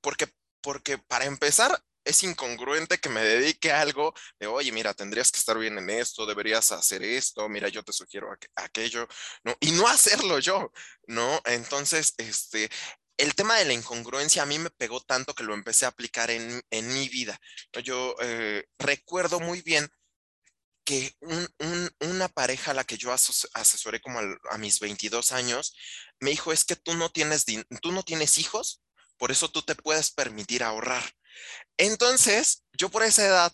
[0.00, 5.30] porque, porque para empezar es incongruente que me dedique a algo de, oye, mira, tendrías
[5.30, 9.06] que estar bien en esto, deberías hacer esto, mira, yo te sugiero aquello,
[9.44, 9.54] ¿no?
[9.60, 10.72] Y no hacerlo yo,
[11.06, 11.40] ¿no?
[11.44, 12.70] Entonces, este,
[13.18, 16.30] el tema de la incongruencia a mí me pegó tanto que lo empecé a aplicar
[16.30, 17.38] en, en mi vida.
[17.84, 19.88] Yo eh, recuerdo muy bien
[20.84, 21.14] que
[22.00, 25.74] una pareja a la que yo asesoré como a, mis 22 años
[26.18, 27.44] me dijo, es que tú no, tienes
[27.82, 28.82] tú no tienes hijos,
[29.18, 31.04] por eso tú te puedes permitir ahorrar.
[31.76, 33.52] Entonces, yo por esa edad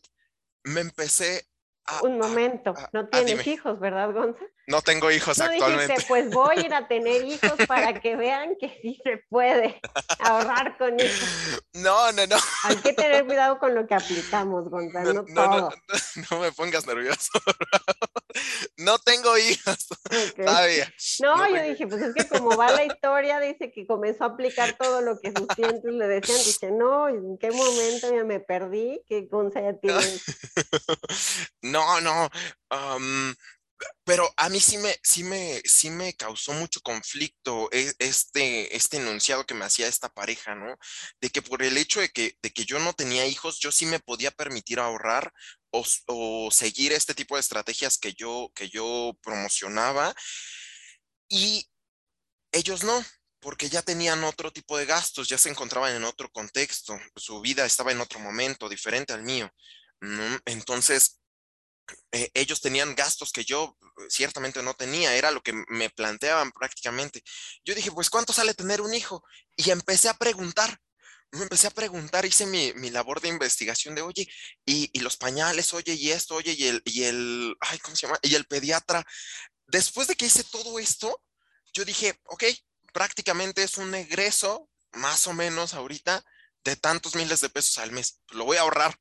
[0.65, 1.47] me empecé
[1.87, 2.03] a...
[2.03, 4.45] Un momento, no tienes hijos, ¿verdad, Gonza?
[4.67, 5.95] No tengo hijos actualmente.
[6.09, 9.81] pues voy a ir a tener hijos para que vean que sí se puede
[10.21, 11.61] ahorrar con hijos.
[11.75, 12.37] No, no, no.
[12.63, 15.71] Hay que tener cuidado con lo que aplicamos, Gonzalo, no, todo.
[16.31, 17.31] No, me pongas nervioso.
[18.77, 19.87] No tengo hijos
[20.37, 20.93] todavía.
[21.21, 24.77] No, yo dije, pues es que como va la historia, dice que comenzó a aplicar
[24.77, 26.39] todo lo que sus clientes le decían.
[26.39, 29.01] Dice, no, ¿en qué momento ya me perdí?
[29.07, 30.21] ¿Qué Gonzalo ya tiene?
[31.63, 32.29] No, no
[34.05, 38.99] pero a mí sí me, sí me, sí me causó mucho conflicto e, este, este
[38.99, 40.77] enunciado que me hacía esta pareja, ¿no?
[41.21, 43.87] De que por el hecho de que, de que yo no tenía hijos, yo sí
[43.87, 45.33] me podía permitir ahorrar
[45.71, 50.15] o, o seguir este tipo de estrategias que yo, que yo promocionaba
[51.29, 51.69] y
[52.53, 53.05] ellos no,
[53.41, 57.67] porque ya tenían otro tipo de gastos, ya se encontraban en otro contexto, su vida
[57.67, 59.51] estaba en otro momento diferente al mío.
[60.47, 61.21] Entonces,
[62.13, 66.53] eh, ellos tenían gastos que yo eh, ciertamente no tenía, era lo que me planteaban
[66.53, 67.23] prácticamente.
[67.65, 69.25] Yo dije, pues, ¿cuánto sale tener un hijo?
[69.57, 70.79] Y empecé a preguntar,
[71.33, 74.29] me empecé a preguntar, hice mi, labor de investigación de, oye,
[74.65, 78.19] y, los pañales, oye, y esto, oye, y el, y el, ay, ¿cómo se llama?
[78.23, 79.05] Y el pediatra.
[79.67, 81.21] Después de que hice todo esto,
[81.73, 82.45] yo dije, ok,
[82.93, 86.25] prácticamente es un egreso, más o menos ahorita,
[86.63, 88.21] de tantos miles de pesos al mes.
[88.31, 88.97] Lo voy a ahorrar.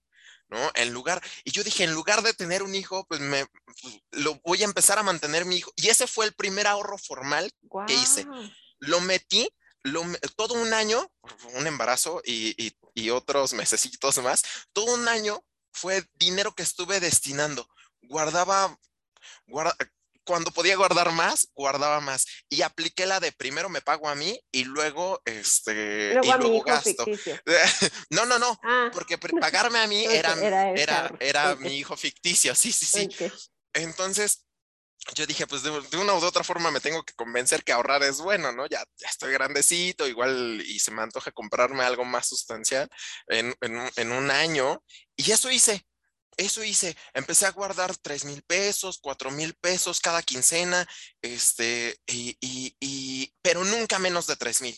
[0.53, 0.71] ¿No?
[0.75, 3.45] En lugar, y yo dije, en lugar de tener un hijo, pues me
[3.81, 5.71] pues, lo voy a empezar a mantener mi hijo.
[5.75, 7.51] Y ese fue el primer ahorro formal
[7.87, 8.25] que hice.
[8.79, 9.49] Lo metí
[9.83, 10.03] lo,
[10.35, 11.11] todo un año,
[11.55, 16.99] un embarazo y, y, y otros mesecitos más, todo un año fue dinero que estuve
[16.99, 17.67] destinando.
[18.03, 18.79] Guardaba,
[19.47, 19.75] guarda,
[20.23, 22.25] cuando podía guardar más, guardaba más.
[22.49, 27.05] Y apliqué la de primero me pago a mí y luego, este, y luego gasto.
[28.09, 28.89] no, no, no, ah.
[28.93, 30.33] porque pagarme a mí era,
[30.75, 33.09] era, era, mi hijo ficticio, sí, sí, sí.
[33.73, 34.45] Entonces,
[35.15, 38.19] yo dije, pues de, una u otra forma me tengo que convencer que ahorrar es
[38.19, 38.67] bueno, ¿no?
[38.67, 42.87] Ya, ya estoy grandecito, igual y se me antoja comprarme algo más sustancial
[43.27, 44.83] en, en, en un año.
[45.15, 45.85] Y eso hice
[46.37, 50.87] eso hice, empecé a guardar tres mil pesos, cuatro mil pesos cada quincena,
[51.21, 54.77] este, y, y, pero nunca menos de tres mil.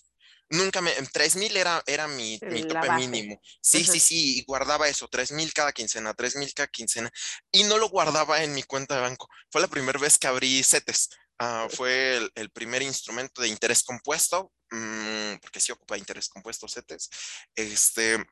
[0.49, 3.41] Nunca me, tres mil era, era mi, mi tope mínimo.
[3.61, 7.11] Sí, sí, sí, y guardaba eso, tres mil cada quincena, tres mil cada quincena,
[7.51, 9.27] y no lo guardaba en mi cuenta de banco.
[9.49, 11.09] Fue la primera vez que abrí CETES.
[11.39, 17.09] Ah, fue el, primer instrumento de interés compuesto, mm, porque sí ocupa interés compuesto CETES,
[17.55, 18.23] este,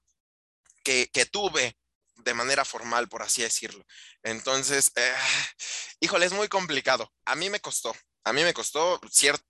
[0.83, 1.75] que, que tuve
[2.23, 3.83] de manera formal, por así decirlo.
[4.23, 5.13] Entonces, eh,
[5.99, 7.11] híjole, es muy complicado.
[7.25, 8.99] A mí me costó, a mí me costó,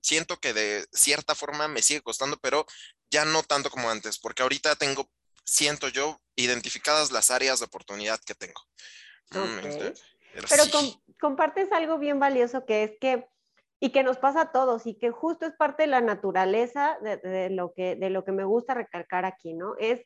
[0.01, 2.65] siento que de cierta forma me sigue costando, pero
[3.11, 5.09] ya no tanto como antes, porque ahorita tengo,
[5.45, 8.61] siento yo, identificadas las áreas de oportunidad que tengo.
[9.31, 9.93] Mm, este,
[10.49, 10.63] pero,
[11.19, 13.25] compartes algo bien valioso que es que
[13.83, 17.49] y que nos pasa a todos y que justo es parte de la naturaleza de,
[17.49, 19.75] lo, que, de lo que me gusta recalcar aquí, ¿no?
[19.77, 19.99] Es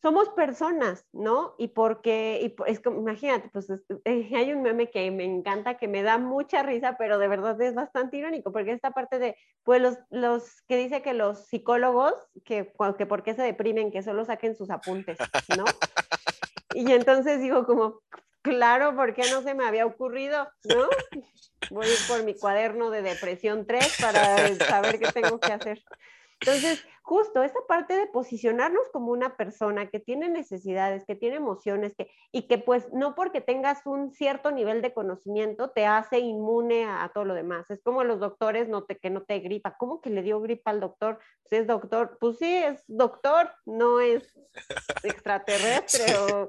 [0.00, 1.54] somos personas, ¿no?
[1.58, 3.68] Y porque, y es como, imagínate, pues
[4.04, 7.60] eh, hay un meme que me encanta, que me da mucha risa, pero de verdad
[7.60, 12.14] es bastante irónico, porque esta parte de, pues los, los que dice que los psicólogos,
[12.44, 15.18] que, que por qué se deprimen, que solo saquen sus apuntes,
[15.56, 15.64] ¿no?
[16.74, 18.02] Y entonces digo como,
[18.42, 20.88] claro, ¿por qué no se me había ocurrido, no?
[21.70, 25.82] Voy a ir por mi cuaderno de depresión 3 para saber qué tengo que hacer.
[26.40, 31.94] Entonces, justo esa parte de posicionarnos como una persona que tiene necesidades, que tiene emociones,
[31.96, 36.84] que, y que pues no porque tengas un cierto nivel de conocimiento te hace inmune
[36.84, 37.68] a, todo lo demás.
[37.70, 39.76] Es como los doctores no te, que no te gripa.
[39.78, 41.18] ¿Cómo que le dio gripa al doctor?
[41.42, 42.18] Pues es doctor.
[42.20, 44.32] Pues sí, es doctor, no es
[45.02, 46.48] extraterrestre o...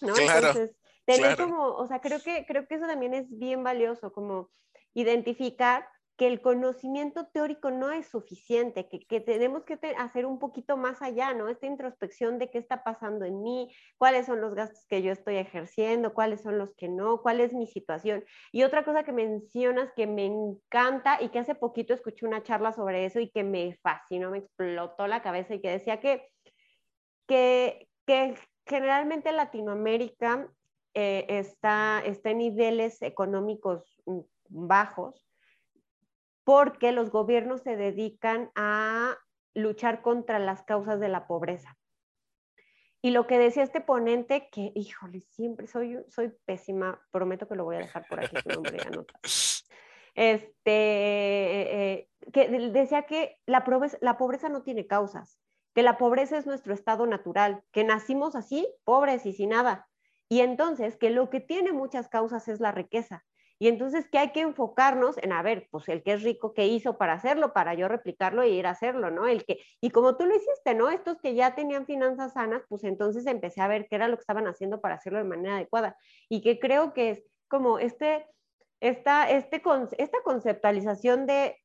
[0.00, 0.16] ¿no?
[0.16, 0.74] Entonces,
[1.04, 4.50] tener como, o sea, creo que, creo que eso también es bien valioso, como
[4.94, 5.86] identificar
[6.20, 11.32] que el conocimiento teórico no es suficiente, que, tenemos que hacer un poquito más allá,
[11.32, 11.48] ¿no?
[11.48, 15.36] Esta introspección de qué está pasando en mí, cuáles son los gastos que yo estoy
[15.36, 18.22] ejerciendo, cuáles son los que no, cuál es mi situación.
[18.52, 22.74] Y otra cosa que mencionas que me encanta y que hace poquito escuché una charla
[22.74, 26.28] sobre eso y que me fascinó, me explotó la cabeza y que decía que,
[27.26, 28.34] que, que
[28.66, 30.52] generalmente Latinoamérica
[30.92, 35.29] eh, está, está en niveles económicos mm, bajos
[36.50, 39.16] porque los gobiernos se dedican a
[39.54, 41.78] luchar contra las causas de la pobreza.
[43.00, 46.02] Y lo que decía este ponente, que, híjole, siempre soy,
[46.46, 48.78] pésima, prometo que lo voy a dejar por aquí, su nombre
[50.16, 55.38] Este, eh, que decía que la pobreza no tiene causas,
[55.72, 59.88] que la pobreza es nuestro estado natural, que nacimos así, pobres y sin nada.
[60.28, 63.24] Y entonces que lo que tiene muchas causas es la riqueza
[63.62, 66.66] y entonces que hay que enfocarnos en, a ver, pues el que es rico, ¿qué
[66.66, 67.52] hizo para hacerlo?
[67.52, 69.26] Para yo replicarlo e ir a hacerlo, ¿no?
[69.26, 70.88] El que, y como tú lo hiciste, ¿no?
[70.88, 74.22] Estos que ya tenían finanzas sanas, pues entonces empecé a ver qué era lo que
[74.22, 75.98] estaban haciendo para hacerlo de manera adecuada.
[76.30, 78.26] Y que creo que es como este,
[78.80, 79.62] esta, este,
[79.98, 81.58] esta conceptualización de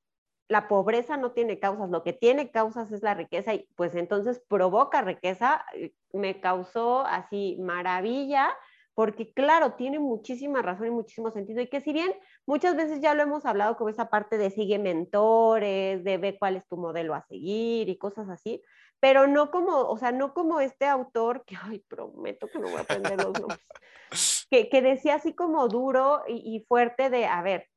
[0.50, 4.44] la pobreza no tiene causas, lo que tiene causas es la riqueza y pues entonces
[4.50, 8.50] provoca riqueza, eh, me causó así maravilla
[8.96, 12.14] porque claro, tiene muchísima razón y muchísimo sentido, y que si bien
[12.48, 16.56] muchas veces ya lo hemos hablado con esa parte de sigue mentores, de ver cuál
[16.56, 18.64] es tu modelo a seguir y cosas así,
[19.02, 22.78] pero no como, o sea, no como este autor que, ay, prometo que no voy
[22.78, 23.68] a aprender los nombres,
[24.50, 27.68] que, que decía así como duro y, fuerte de, a ver,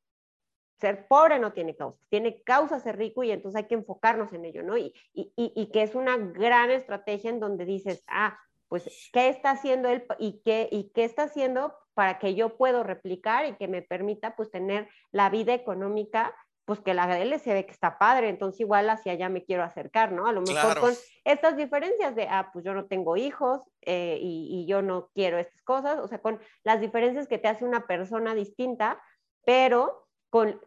[0.80, 4.44] ser pobre no tiene causa, tiene causa ser rico y entonces hay que enfocarnos en
[4.44, 4.78] ello, ¿no?
[4.78, 9.50] Y, y, y, que es una gran estrategia en donde dices, ah, pues, ¿qué está
[9.50, 13.68] haciendo él y qué, y qué está haciendo para que yo puedo replicar y que
[13.68, 17.72] me permita pues tener la vida económica pues que la de él se ve que
[17.72, 20.26] está padre, entonces igual hacia allá me quiero acercar, ¿no?
[20.26, 20.92] A lo mejor con
[21.24, 25.38] estas diferencias de, ah, pues yo no tengo hijos eh, y, y, yo no quiero
[25.38, 29.02] estas cosas, o sea, con las diferencias que te hace una persona distinta,
[29.46, 30.60] pero con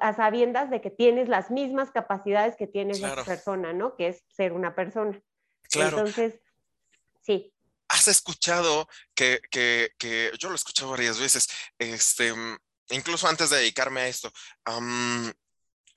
[0.00, 3.96] a sabiendas de que tienes las mismas capacidades que tiene esa persona, ¿no?
[3.96, 5.20] Que es ser una persona.
[5.62, 5.98] Claro.
[5.98, 6.40] Entonces,
[7.22, 7.52] sí.
[7.88, 12.32] ¿Has escuchado que, que, que yo lo he varias veces, este,
[12.90, 14.32] incluso antes de dedicarme a esto,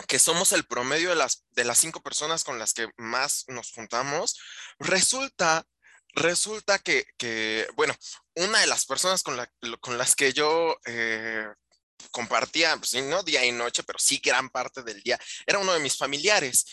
[0.08, 3.72] que somos el promedio de las, de las cinco personas con las que más nos
[3.72, 4.40] juntamos,
[4.80, 5.66] resulta,
[6.16, 7.96] resulta que, que bueno,
[8.36, 11.46] una de las personas con, la, con las que yo eh,
[12.12, 15.80] compartía, pues, no día y noche, pero sí gran parte del día, era uno de
[15.80, 16.66] mis familiares.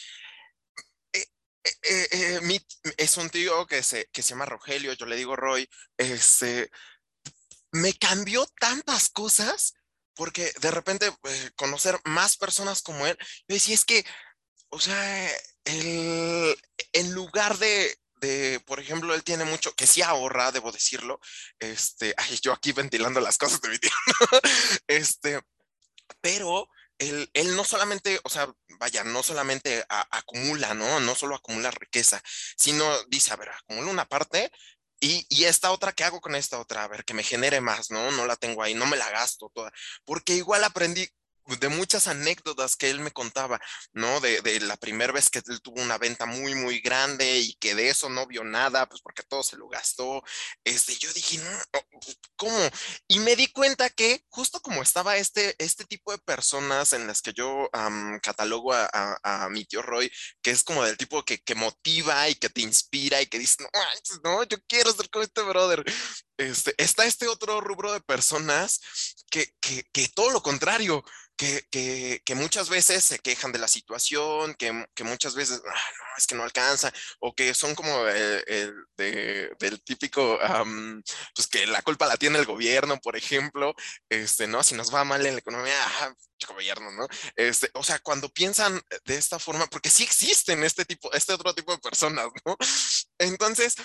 [1.63, 2.61] Eh, eh,
[2.97, 5.69] es un tío que se, que se llama Rogelio, yo le digo Roy,
[5.99, 6.71] este,
[7.73, 9.75] me cambió tantas cosas
[10.15, 13.17] porque de repente eh, conocer más personas como él,
[13.49, 14.05] yo decía, es que,
[14.71, 15.31] o sea,
[15.65, 21.21] en lugar de, de, por ejemplo, él tiene mucho, que sí ahorra, debo decirlo,
[21.59, 23.91] este, ay, yo aquí ventilando las cosas de mi tío,
[24.87, 25.41] este,
[26.21, 26.69] pero
[27.01, 31.01] él, él, no solamente, o sea, vaya, no solamente acumula, ¿no?
[31.01, 32.23] No solo acumula riqueza,
[32.57, 34.51] sino dice, a ver, acumula una parte
[35.01, 36.85] y, y, esta otra, ¿qué hago con esta otra?
[36.85, 38.11] A ver, que me genere más, ¿no?
[38.13, 39.73] No la tengo ahí, no me la gasto toda.
[40.05, 41.09] Porque igual aprendí,
[41.59, 43.61] de muchas anécdotas que él me contaba,
[43.93, 44.21] ¿no?
[44.21, 47.75] De, de, la primera vez que él tuvo una venta muy, muy grande y que
[47.75, 50.23] de eso no vio nada, pues porque todo se lo gastó.
[50.65, 51.81] Este, yo dije, no,
[52.37, 52.59] ¿cómo?
[53.09, 57.23] Y me di cuenta que justo como estaba este, este tipo de personas en las
[57.23, 57.69] que yo
[58.23, 60.11] catalogo a, a, mi tío Roy,
[60.43, 63.57] que es como del tipo que, que motiva y que te inspira y que dice,
[63.63, 63.69] no,
[64.25, 65.85] no, yo quiero ser como este brother.
[66.37, 68.81] Este, está este otro rubro de personas
[69.31, 71.05] que, que, que todo lo contrario,
[71.71, 76.17] que, que, muchas veces se quejan de la situación, que, que muchas veces, ah, no,
[76.19, 80.39] es que no alcanza, o que son como el, del típico,
[81.35, 83.75] pues que la culpa la tiene el gobierno, por ejemplo,
[84.11, 84.63] este, ¿no?
[84.63, 86.15] Si nos va mal en la economía, ah,
[86.47, 87.07] gobierno, ¿no?
[87.37, 91.55] Este, o sea, cuando piensan de esta forma, porque sí existen este tipo, este otro
[91.55, 92.57] tipo de personas, ¿no?
[93.19, 93.77] Entonces,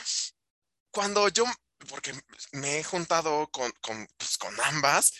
[0.91, 1.45] cuando yo,
[1.89, 2.13] porque
[2.53, 5.13] me he juntado con, con, pues, con ambas,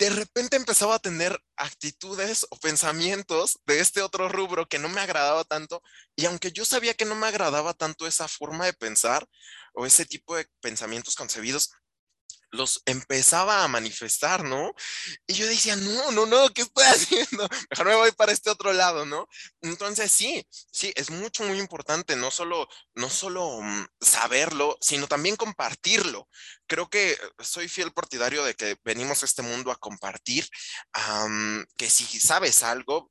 [0.00, 5.02] de repente empezaba a tener actitudes o pensamientos de este otro rubro que no me
[5.02, 5.82] agradaba tanto.
[6.16, 9.26] Y aunque yo sabía que no me agradaba tanto esa forma de pensar
[9.74, 11.72] o ese tipo de pensamientos concebidos,
[12.50, 14.74] los empezaba a manifestar, ¿no?
[15.26, 17.48] Y yo decía, no, no, no, ¿qué estoy haciendo?
[17.70, 19.28] Mejor me voy para este otro lado, ¿no?
[19.60, 25.36] Entonces sí, sí, es mucho, muy importante no solo, no solo mm, saberlo, sino también
[25.36, 26.28] compartirlo.
[26.66, 30.48] Creo que soy fiel partidario de que venimos a este mundo a compartir,
[31.76, 33.10] que si sabes algo,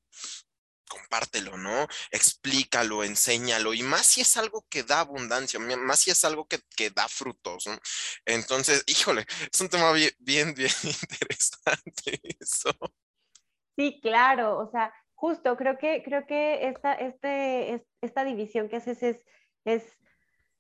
[0.90, 1.88] compártelo, ¿no?
[2.12, 6.60] Explícalo, enséñalo, y más si es algo que da abundancia, más si es algo que,
[6.76, 7.78] que da frutos, ¿no?
[8.26, 12.72] Entonces, híjole, es un tema bien, bien, interesante eso.
[13.78, 19.02] Sí, claro, o sea, justo, creo que, creo que esta, este, esta división que haces
[19.04, 19.24] es,
[19.64, 19.84] es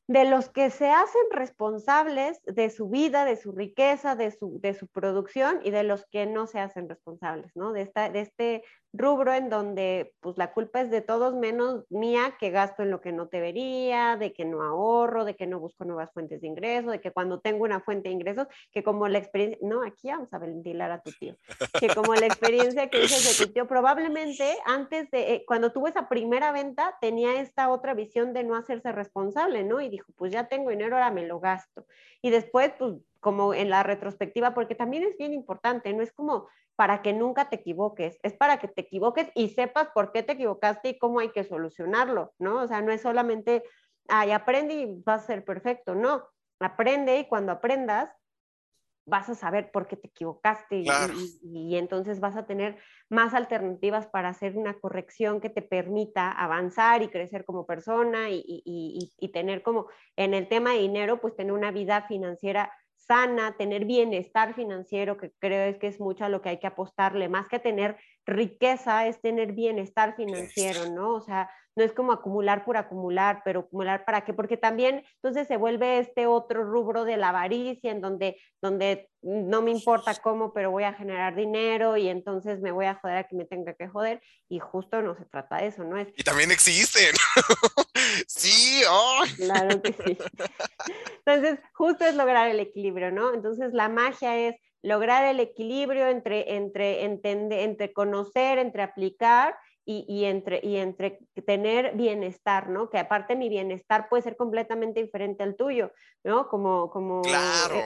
[0.10, 4.74] de los que se hacen responsables de su vida, de su riqueza, de su, de
[4.74, 7.74] su producción y de los que no se hacen responsables, ¿no?
[7.74, 12.36] De, esta, de este rubro en donde pues la culpa es de todos menos mía
[12.39, 15.86] que gasto en lo que no debería, de que no ahorro, de que no busco
[15.86, 19.19] nuevas fuentes de ingresos, de que cuando tengo una fuente de ingresos, que como la
[19.19, 21.36] experiencia, no, aquí vamos a ventilar a tu tío,
[21.80, 25.88] que como la experiencia que dices de tu tío, probablemente antes de, eh, cuando tuvo
[25.88, 29.82] esa primera venta, tenía esta otra visión de no hacerse responsable, ¿no?
[29.82, 31.86] Y dijo, pues ya tengo dinero, ahora me lo gasto.
[32.21, 36.47] Y después, pues como en la retrospectiva, porque también es bien importante, no es como
[36.80, 40.32] para que nunca te equivoques, es para que te equivoques y sepas por qué te
[40.32, 42.62] equivocaste y cómo hay que solucionarlo, ¿no?
[42.62, 43.65] O sea, no es solamente,
[44.08, 46.26] ay, aprende y vas a ser perfecto, no,
[46.62, 48.10] aprende y cuando aprendas
[49.06, 50.86] vas a saber por qué te equivocaste
[51.44, 52.78] y, entonces vas a tener
[53.10, 58.42] más alternativas para hacer una corrección que te permita avanzar y crecer como persona y,
[58.46, 62.72] y tener como en el tema de dinero, pues tener una vida financiera
[63.10, 67.27] sana, tener bienestar financiero, que creo que es mucho a lo que hay que apostarle,
[67.27, 71.15] más que tener riqueza, es tener bienestar financiero, ¿no?
[71.15, 75.48] O sea, no es como acumular por acumular, pero acumular para qué, porque también entonces
[75.48, 80.54] se vuelve este otro rubro de la avaricia, en donde, donde no me importa cómo,
[80.54, 83.73] pero voy a generar dinero y entonces me voy a joder a que me tenga
[83.73, 86.10] que joder, y justo no se trata de eso, ¿no es?
[86.15, 87.15] Y también existen.
[88.28, 89.24] Sí, oh.
[89.38, 90.17] Claro que sí.
[91.26, 93.34] Entonces, justo es lograr el equilibrio, ¿no?
[93.34, 99.56] Entonces, la magia es lograr el equilibrio entre, entre, entender, entre conocer, entre aplicar
[99.92, 101.17] y, entre, y entre
[101.48, 102.92] tener bienestar, ¿no?
[102.92, 105.92] Que aparte mi bienestar puede ser completamente diferente al tuyo,
[106.23, 106.48] ¿no?
[106.48, 107.23] Como, como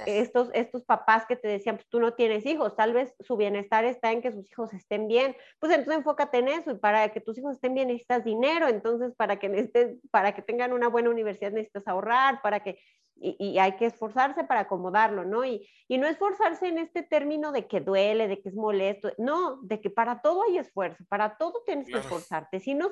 [0.06, 3.38] e, estos, estos papás que te decían, pues tú no tienes hijos, tal vez su
[3.38, 7.08] bienestar está en que sus hijos estén bien, pues entonces enfócate en eso y para
[7.14, 11.10] que tus hijos estén bien necesitas dinero, entonces para que, para que tengan una buena
[11.10, 12.80] universidad necesitas ahorrar, para que
[13.16, 15.46] y, hay que esforzarse para acomodarlo, ¿no?
[15.46, 19.62] Y, y, no esforzarse en este término de que duele, de que es molesto, no,
[19.62, 22.60] de que para todo hay esfuerzo, para todo tienes que esforzarte.
[22.60, 22.92] Si no,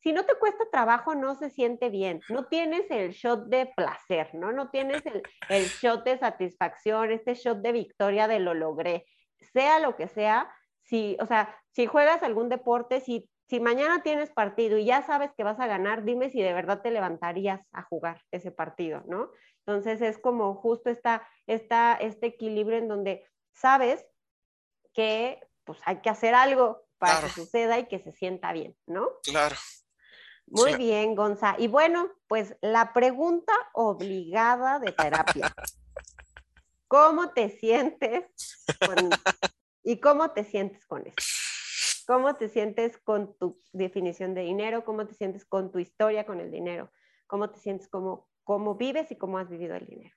[0.00, 4.30] si no te cuesta trabajo, no se siente bien, no tienes el shot de placer,
[4.34, 4.52] ¿no?
[4.52, 9.06] No tienes el, el shot de satisfacción, este shot de victoria de lo logré,
[9.52, 10.52] sea lo que sea,
[10.82, 15.30] si, o sea, si juegas algún deporte, si si mañana tienes partido y ya sabes
[15.36, 19.28] que vas a ganar, dime si de verdad te levantarías a jugar ese partido, ¿no?
[19.66, 24.04] Entonces es como justo esta, esta, este equilibrio en donde sabes
[24.92, 29.08] que pues hay que hacer algo para que suceda y que se sienta bien, ¿no?
[29.22, 29.56] Claro.
[30.46, 31.54] Muy bien, Gonza.
[31.58, 35.52] Y bueno, pues la pregunta obligada de terapia.
[36.88, 38.26] ¿Cómo te sientes
[39.82, 41.16] y cómo te sientes con eso?
[42.06, 44.84] ¿Cómo te sientes con tu definición de dinero?
[44.84, 46.92] ¿Cómo te sientes con tu historia con el dinero?
[47.26, 50.16] ¿Cómo te sientes como cómo vives y cómo has vivido el dinero.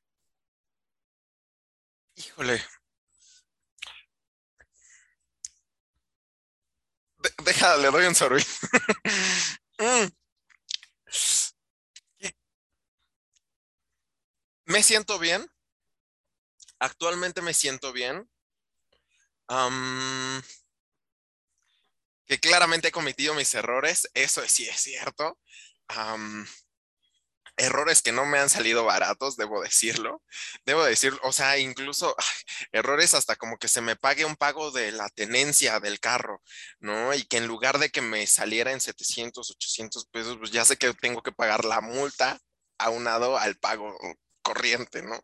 [2.16, 2.62] Híjole.
[7.44, 8.50] deja, le doy un sorbito.
[9.78, 10.08] Mm.
[14.68, 15.46] Me siento bien.
[16.80, 18.30] Actualmente me siento bien.
[22.26, 25.38] que claramente he cometido mis errores, eso sí es cierto
[27.58, 30.22] errores que no me han salido baratos, debo decirlo.
[30.66, 32.16] Debo decirlo, o sea, incluso
[32.72, 36.42] errores hasta como que se me pague un pago de la tenencia del carro,
[36.80, 37.14] ¿no?
[37.14, 40.78] Y que en lugar de que me saliera en 700, 800 pesos, pues ya sé
[40.78, 42.40] que tengo que pagar la multa
[42.78, 43.98] aunado al pago
[44.42, 45.20] corriente, ¿no?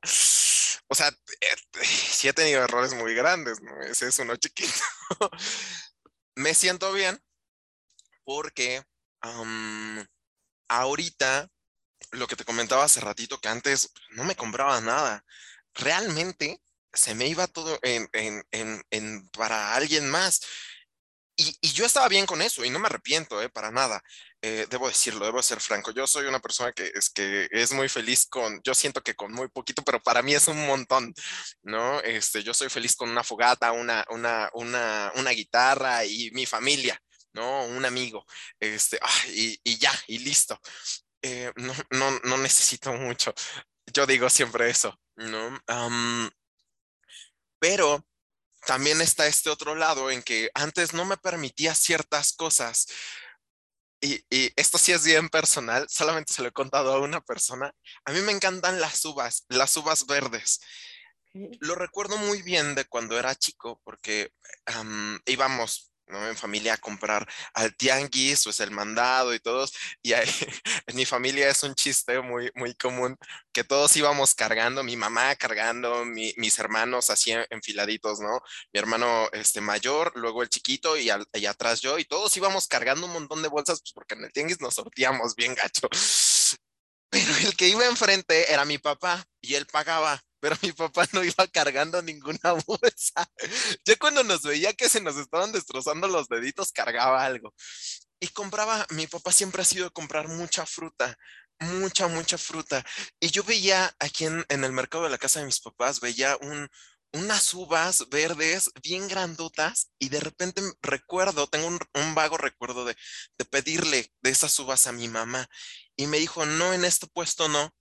[0.87, 3.81] O sea, eh, sí he tenido errores muy grandes, ¿no?
[3.81, 4.73] Ese es uno chiquito.
[6.35, 7.21] me siento bien
[8.23, 8.83] porque
[10.67, 11.49] ahorita
[12.11, 15.23] lo que te comentaba hace ratito, que antes no me compraba nada.
[15.73, 16.61] Realmente
[16.93, 20.41] se me iba todo en, para alguien más.
[21.37, 24.03] Y, yo estaba bien con eso y no me arrepiento, eh, para nada.
[24.41, 25.91] Eh, debo decirlo, debo ser franco.
[25.91, 29.31] Yo soy una persona que es, que es muy feliz con, yo siento que con
[29.31, 31.13] muy poquito, pero para mí es un montón,
[31.63, 32.01] ¿no?
[32.01, 37.01] Este, yo soy feliz con una fogata, una, una, una, una guitarra y mi familia.
[37.33, 37.65] ¿no?
[37.65, 38.25] Un amigo,
[38.59, 38.99] este,
[39.33, 40.59] y, y, ya, y listo.
[41.21, 43.33] Eh, no, no, no, necesito mucho.
[43.93, 45.59] Yo digo siempre eso, ¿no?
[47.59, 48.03] pero
[48.65, 52.87] también está este otro lado en que antes no me permitía ciertas cosas.
[54.01, 57.71] Y, y, esto sí es bien personal, solamente se lo he contado a una persona.
[58.05, 60.59] A mí me encantan las uvas, las uvas verdes.
[61.33, 64.33] Lo recuerdo muy bien de cuando era chico, porque
[65.25, 65.90] íbamos
[66.27, 69.73] en familia a comprar al tianguis, pues el mandado y todos.
[70.01, 70.13] Y
[70.87, 73.17] en mi familia es un chiste muy, muy común
[73.51, 78.41] que todos íbamos cargando, mi mamá cargando, mis hermanos así enfiladitos, ¿no?
[78.73, 83.05] Mi hermano este, mayor, luego el chiquito y, y atrás yo, y todos íbamos cargando
[83.07, 85.87] un montón de bolsas, pues porque en el tianguis nos sortíamos bien gacho.
[87.09, 91.23] Pero el que iba enfrente era mi papá y él pagaba pero mi papá no
[91.23, 93.31] iba cargando ninguna bolsa.
[93.85, 97.53] Yo cuando nos veía que se nos estaban destrozando los deditos, cargaba algo.
[98.19, 101.17] Y compraba, mi papá siempre ha sido comprar mucha fruta,
[101.59, 102.83] mucha, mucha fruta.
[103.19, 106.69] Y yo veía aquí en, el mercado de la casa de mis papás, veía un,
[107.13, 112.95] unas uvas verdes bien grandotas y de repente recuerdo, tengo un, un vago recuerdo de,
[113.37, 115.47] de, pedirle de esas uvas a mi mamá
[115.95, 117.73] y me dijo, no, en este puesto no,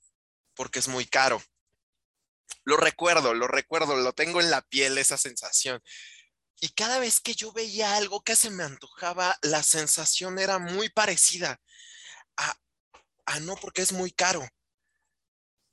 [0.54, 1.42] porque es muy caro.
[2.64, 5.82] Lo recuerdo, lo recuerdo, lo tengo en la piel esa sensación.
[6.60, 10.90] Y cada vez que yo veía algo que se me antojaba, la sensación era muy
[10.90, 11.60] parecida
[12.36, 12.54] a,
[13.26, 14.46] a no porque es muy caro.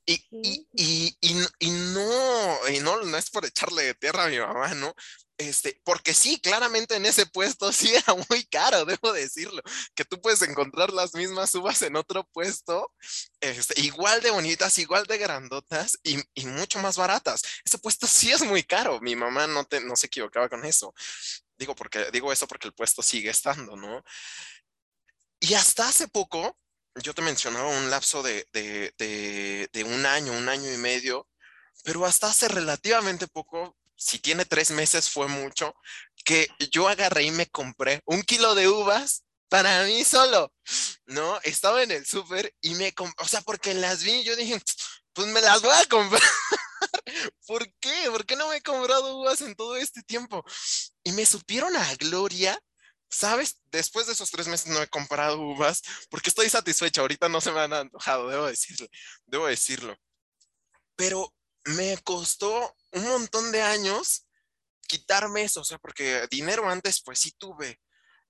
[0.06, 1.18] Y, y, y,
[1.60, 4.96] y, no, y no, no es por echarle tierra a mi mamá, ¿no?
[5.38, 9.62] Este, porque sí, claramente en ese puesto sí era muy caro, debo decirlo,
[9.94, 12.92] que tú puedes encontrar las mismas uvas en otro puesto,
[13.40, 16.18] este, igual de bonitas, igual de grandotas y,
[16.48, 17.42] mucho más baratas.
[17.66, 20.94] Ese puesto sí es muy caro, mi mamá no, te, no se equivocaba con eso.
[21.58, 24.04] Digo, porque, digo eso porque el puesto sigue estando, ¿no?
[25.40, 26.58] Y hasta hace poco
[27.02, 31.28] yo te mencionaba un lapso de, de, un año, un año y medio,
[31.84, 35.76] pero hasta hace relativamente poco, si tiene tres meses fue mucho,
[36.24, 40.54] que yo agarré y me compré un kilo de uvas para mí solo,
[41.06, 41.40] ¿no?
[41.42, 44.62] Estaba en el súper y me, o sea, porque las vi, yo dije,
[45.14, 46.22] pues me las voy a comprar.
[47.48, 48.10] ¿Por qué?
[48.12, 50.44] ¿Por qué no me he comprado uvas en todo este tiempo?
[51.04, 52.60] Y me supieron a gloria
[53.10, 53.62] ¿Sabes?
[53.72, 57.02] Después de esos tres meses no he comprado uvas porque estoy satisfecha.
[57.02, 58.88] Ahorita no se me han antojado, debo decirlo.
[59.26, 59.96] Debo decirlo.
[60.96, 61.34] Pero
[61.68, 64.28] me costó un montón de años
[64.88, 67.80] quitarme eso, o sea, porque dinero antes, pues sí tuve,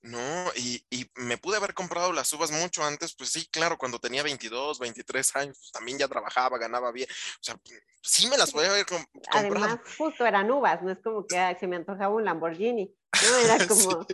[0.02, 0.52] ¿no?
[0.56, 0.84] Y,
[1.16, 5.36] me pude haber comprado las uvas mucho antes, pues sí, claro, cuando tenía 22, 23
[5.36, 7.56] años, pues también ya trabajaba, ganaba bien, o sea,
[8.02, 9.20] sí me las podía haber comprado.
[9.32, 13.38] Además, justo eran uvas, no es como que se me antojaba un Lamborghini, ¿no?
[13.38, 14.08] Era como,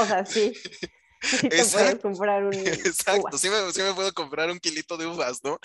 [0.00, 0.54] o sea, sí.
[1.22, 5.06] Sí te puedes comprar un Exacto, sí me, sí me, puedo comprar un kilito de
[5.06, 5.58] uvas, ¿no?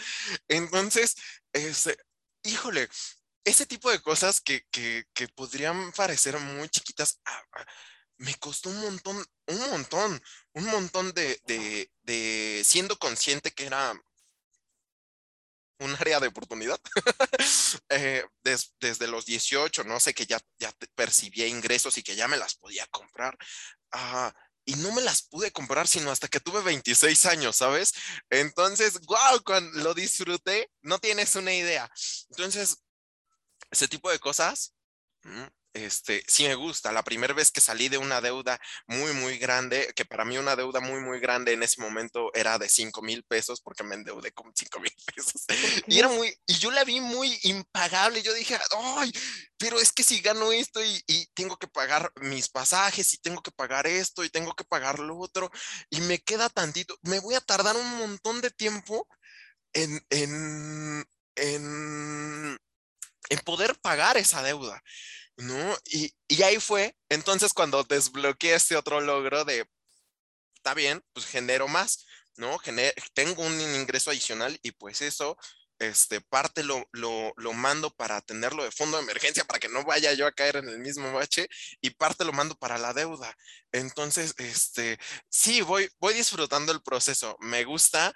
[0.48, 1.16] Entonces,
[1.52, 1.98] este,
[2.44, 2.90] híjole,
[3.44, 7.66] ese tipo de cosas que, que, que podrían parecer muy chiquitas, ah, ah,
[8.18, 10.22] me costó un montón, un montón,
[10.54, 13.94] un montón de, de, de siendo consciente que era
[15.80, 16.80] un área de oportunidad.
[17.90, 22.38] eh, desde los 18, no sé, que ya, ya percibía ingresos y que ya me
[22.38, 23.38] las podía comprar.
[23.92, 24.34] Ah,
[24.70, 27.92] y no me las pude comprar sino hasta que tuve 26 años, ¿sabes?
[28.30, 31.90] Entonces, wow, cuando lo disfruté, no tienes una idea.
[32.30, 32.78] Entonces,
[33.72, 34.76] ese tipo de cosas,
[35.24, 36.92] mm, este, sí me gusta.
[36.92, 40.56] La primera vez que salí de una deuda muy, muy grande, que para mí una
[40.56, 44.32] deuda muy, muy grande en ese momento era de 5 mil pesos, porque me endeudé
[44.32, 45.46] con 5 mil pesos.
[45.88, 48.22] Y era muy, y yo la vi muy impagable.
[48.22, 48.58] Yo dije,
[48.98, 49.12] ay,
[49.58, 53.42] pero es que si gano esto y, y, tengo que pagar mis pasajes y tengo
[53.42, 55.52] que pagar esto y tengo que pagar lo otro
[55.90, 59.08] y me queda tantito, me voy a tardar un montón de tiempo
[59.74, 61.06] en, en,
[61.36, 62.60] en,
[63.30, 64.82] en poder pagar esa deuda.
[65.40, 65.78] ¿No?
[65.86, 66.14] Y,
[66.44, 69.66] ahí fue, entonces cuando desbloqueé este otro logro de,
[70.56, 72.58] está bien, pues genero más, ¿no?
[73.14, 75.38] tengo un ingreso adicional y pues eso,
[75.80, 79.86] este, parte lo, lo, lo, mando para tenerlo de fondo de emergencia para que no
[79.86, 81.48] vaya yo a caer en el mismo bache
[81.80, 83.34] y parte lo mando para la deuda.
[83.72, 87.38] Entonces, este, sí, voy, voy disfrutando el proceso.
[87.40, 88.14] Me gusta.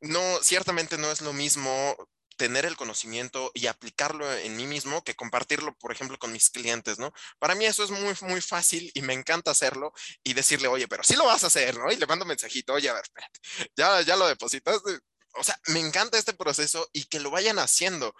[0.00, 1.96] No, ciertamente no es lo mismo
[2.36, 6.98] tener el conocimiento y aplicarlo en mí mismo que compartirlo, por ejemplo, con mis clientes,
[6.98, 7.12] ¿no?
[7.38, 11.02] Para mí eso es muy, muy fácil y me encanta hacerlo y decirle, oye, pero
[11.02, 11.90] sí lo vas a hacer, ¿no?
[11.90, 13.40] Y le mando mensajito, oye, a ver, espérate,
[13.76, 14.98] ya, ya lo depositaste.
[15.38, 18.14] O sea, me encanta este proceso y que lo vayan haciendo.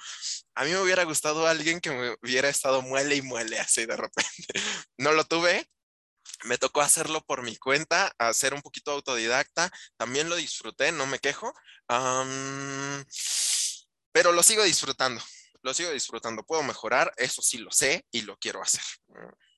[0.54, 3.96] A mí me hubiera gustado alguien que me hubiera estado muele y muele así de
[3.96, 4.46] repente.
[4.98, 5.68] No lo tuve,
[6.44, 9.70] me tocó hacerlo por mi cuenta, hacer un poquito autodidacta.
[9.96, 11.52] También lo disfruté, no me quejo
[14.16, 15.20] pero lo sigo disfrutando,
[15.60, 16.42] lo sigo disfrutando.
[16.42, 18.80] Puedo mejorar, eso sí lo sé y lo quiero hacer.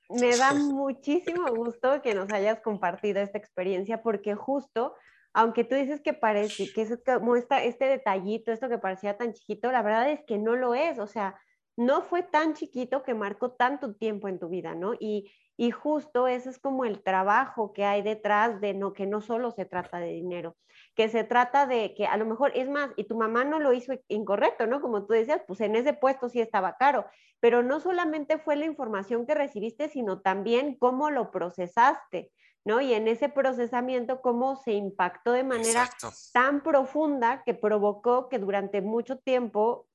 [0.09, 4.97] Me da muchísimo gusto que nos hayas compartido esta experiencia porque justo,
[5.33, 9.71] aunque tú dices que parece que es como este detallito, esto que parecía tan chiquito,
[9.71, 11.41] la verdad es que no lo es, o sea,
[11.77, 14.95] no fue tan chiquito que marcó tanto tiempo en tu vida, ¿no?
[14.99, 19.21] Y, y justo ese es como el trabajo que hay detrás de no, que no
[19.21, 20.57] solo se trata de dinero,
[20.99, 23.73] que se trata de que a lo mejor es más, y tu mamá no lo
[23.73, 24.81] hizo incorrecto, ¿no?
[24.81, 27.07] Como tú decías, pues en ese puesto sí estaba caro,
[27.39, 32.33] pero no solamente fue la información que recibiste, sino también cómo lo procesaste,
[32.65, 32.81] ¿no?
[32.81, 35.89] Y en ese procesamiento, cómo se impactó de manera
[36.33, 39.87] tan profunda que provocó que durante mucho tiempo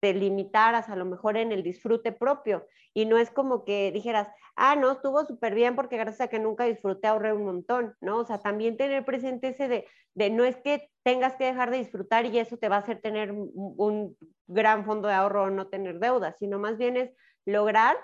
[0.00, 4.28] te limitaras a lo mejor en el disfrute propio y no es como que dijeras,
[4.56, 8.18] ah, no, estuvo súper bien porque gracias a que nunca disfruté ahorré un montón, ¿no?
[8.18, 11.78] O sea, también tener presente ese de, de no es que tengas que dejar de
[11.78, 15.68] disfrutar y eso te va a hacer tener un gran fondo de ahorro o no
[15.68, 17.10] tener deudas, sino más bien es
[17.44, 17.96] lograr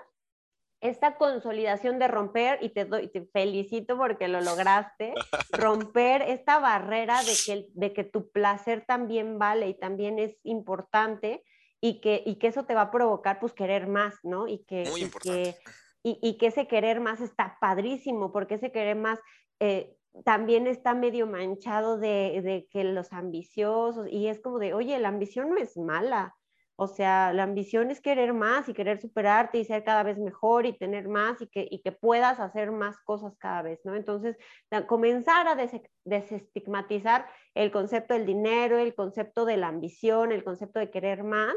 [0.81, 5.13] esta consolidación de romper, y te, doy, te felicito porque lo lograste,
[5.51, 11.43] romper esta barrera de que, de que tu placer también vale y también es importante
[11.81, 14.47] y que, y que eso te va a provocar pues querer más, ¿no?
[14.47, 15.57] Y que, Muy importante.
[16.03, 19.19] Y, y, que ese querer más está padrísimo, porque ese querer más
[19.59, 24.97] eh, también está medio manchado de, de, que los ambiciosos, y es como de, oye,
[24.99, 26.35] la ambición no es mala,
[26.79, 30.67] o sea, la ambición es querer más y querer superarte y ser cada vez mejor
[30.67, 33.95] y tener más y que, y que puedas hacer más cosas cada vez, ¿no?
[33.95, 34.37] Entonces,
[34.85, 35.57] comenzar a
[36.05, 41.55] desestigmatizar el concepto del dinero, el concepto de la ambición, el concepto de querer más,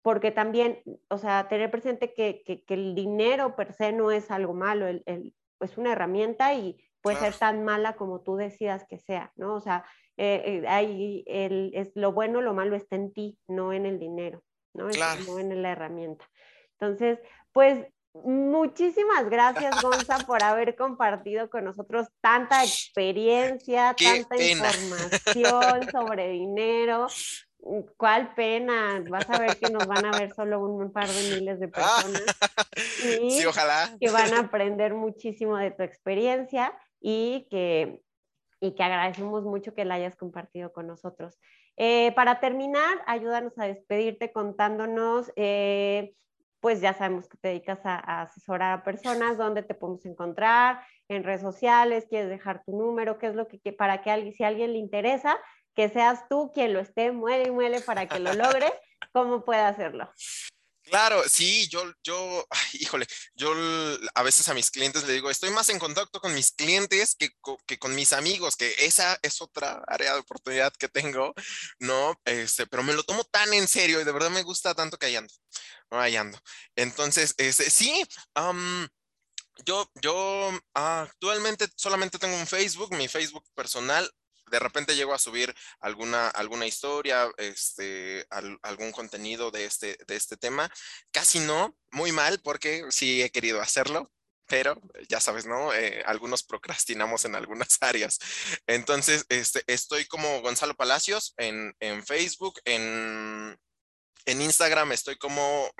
[0.00, 4.54] porque también, o sea, tener presente que, que, el dinero per se no es algo
[4.54, 8.98] malo, el, el, es una herramienta y puede ser tan mala como tú decidas que
[8.98, 9.54] sea, ¿no?
[9.54, 9.84] O sea,
[10.20, 14.42] eh, eh el, es lo bueno, lo malo está en ti, no en el dinero,
[14.74, 14.88] ¿no?
[15.26, 16.28] no en la herramienta.
[16.78, 17.18] Entonces,
[17.52, 27.06] pues muchísimas gracias, Gonza, por haber compartido con nosotros tanta experiencia, tanta información sobre dinero.
[27.96, 29.02] ¿Cuál pena?
[29.08, 32.22] Vas a ver que nos van a ver solo un, par de miles de personas.
[33.22, 33.94] Y sí, ojalá.
[34.00, 38.00] Que van a aprender muchísimo de tu experiencia y que,
[38.60, 41.38] y que agradecemos mucho que la hayas compartido con nosotros.
[41.76, 46.14] Eh, para terminar, ayúdanos a despedirte contándonos, eh,
[46.60, 51.24] pues ya sabemos que te dedicas a, asesorar a personas, dónde te podemos encontrar, en
[51.24, 54.48] redes sociales, quieres dejar tu número, qué es lo que, para que alguien, si a
[54.48, 55.36] alguien le interesa,
[55.74, 58.66] que seas tú quien lo esté, muele y muele para que lo logre,
[59.12, 60.10] ¿cómo puede hacerlo?
[60.90, 63.52] Claro, sí, yo, yo, híjole, yo
[64.14, 67.28] a veces a mis clientes le digo, estoy más en contacto con mis clientes que,
[67.64, 71.32] que, con mis amigos, que esa es otra área de oportunidad que tengo,
[71.78, 72.20] ¿no?
[72.24, 75.06] Este, pero me lo tomo tan en serio y de verdad me gusta tanto que
[75.06, 76.38] ahí ando.
[76.74, 78.04] Entonces, este, sí,
[79.64, 84.10] yo, yo actualmente solamente tengo un Facebook, mi Facebook personal,
[84.50, 88.26] de repente llego a subir alguna, alguna historia, este,
[88.62, 90.70] algún contenido de este, de este tema.
[91.10, 94.10] Casi no, muy mal, porque sí he querido hacerlo,
[94.46, 95.72] pero ya sabes, ¿no?
[95.72, 98.18] Eh, algunos procrastinamos en algunas áreas.
[98.66, 101.74] Entonces, este, estoy como Gonzalo Palacios en,
[102.04, 103.58] Facebook, en,
[104.26, 105.70] en Instagram estoy como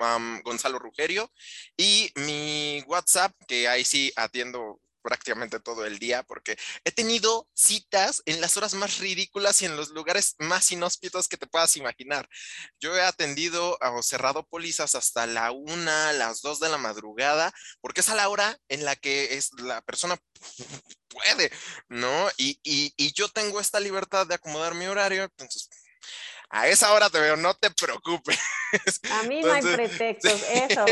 [0.43, 1.31] Gonzalo Rugerio
[1.77, 8.21] y mi WhatsApp, que ahí sí atiendo prácticamente todo el día porque he tenido citas
[8.25, 12.27] en las horas más ridículas y en los lugares más inhóspitos que te puedas imaginar.
[12.79, 18.01] Yo he atendido o cerrado pólizas hasta la una, las dos de la madrugada, porque
[18.01, 20.17] es a la hora en la que es la persona
[21.09, 21.51] puede,
[21.89, 22.29] ¿no?
[22.37, 25.69] Y, y yo tengo esta libertad de acomodar mi horario, entonces
[26.53, 28.37] a esa hora te veo, no te preocupes.
[29.11, 30.85] A mí no hay pretextos, eso,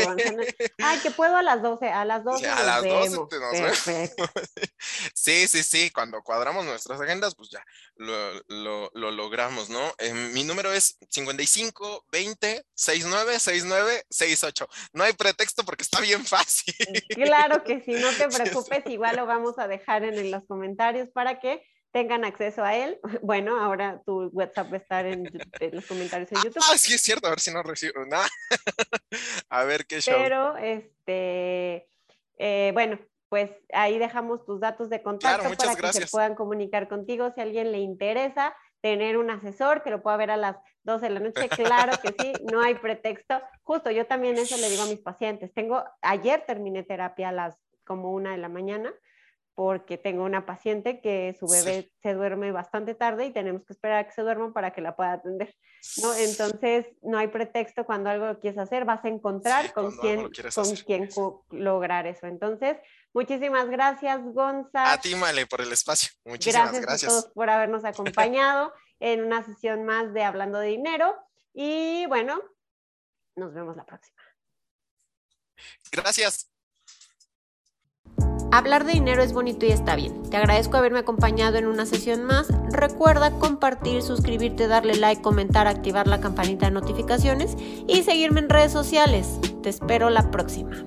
[0.78, 4.24] Ay, que puedo a las 12, a las 12 a las 12 nos Perfecto.
[5.14, 7.64] Sí, sí, sí, cuando cuadramos nuestras agendas, pues ya
[7.96, 9.80] lo, logramos, ¿no?
[9.98, 14.68] Eh, mi número es 55 20 69 69 68.
[14.94, 16.74] No hay pretexto porque está bien fácil.
[17.14, 21.38] Claro que sí, no te preocupes, igual lo vamos a dejar en los comentarios para
[21.38, 22.98] que tengan acceso a él.
[23.22, 25.30] Bueno, ahora tu WhatsApp va a estar en,
[25.72, 26.62] los comentarios en ah, YouTube.
[26.70, 28.28] Ah, sí, es cierto, a ver si no recibo nada.
[29.48, 30.14] a ver qué show.
[30.16, 31.88] Pero, este,
[32.38, 37.30] eh, bueno, pues ahí dejamos tus datos de contacto para que se puedan comunicar contigo
[37.32, 41.06] si a alguien le interesa tener un asesor que lo pueda ver a las 12
[41.06, 43.40] de la noche, claro que sí, no hay pretexto.
[43.62, 45.52] Justo yo también eso le digo a mis pacientes.
[45.52, 48.92] Tengo, ayer terminé terapia a las como una de la mañana
[49.60, 53.98] porque tengo una paciente que su bebé se duerme bastante tarde y tenemos que esperar
[53.98, 55.54] a que se duerma para que la pueda atender,
[56.00, 56.14] ¿no?
[56.14, 60.76] Entonces, no hay pretexto cuando algo lo quieres hacer, vas a encontrar con quién, con
[60.76, 61.10] quién
[61.50, 62.26] lograr eso.
[62.26, 62.78] Entonces,
[63.12, 64.94] muchísimas gracias, Gonza.
[64.94, 66.08] A ti, Male, por el espacio.
[66.24, 66.86] Muchísimas gracias.
[66.86, 71.14] Gracias a todos por habernos acompañado en una sesión más de Hablando de Dinero.
[71.52, 72.40] Y bueno,
[73.36, 74.22] nos vemos la próxima.
[75.92, 76.49] Gracias.
[78.52, 80.22] Hablar de dinero es bonito y está bien.
[80.28, 82.48] Te agradezco haberme acompañado en una sesión más.
[82.72, 88.72] Recuerda compartir, suscribirte, darle like, comentar, activar la campanita de notificaciones y seguirme en redes
[88.72, 89.38] sociales.
[89.62, 90.84] Te espero la próxima.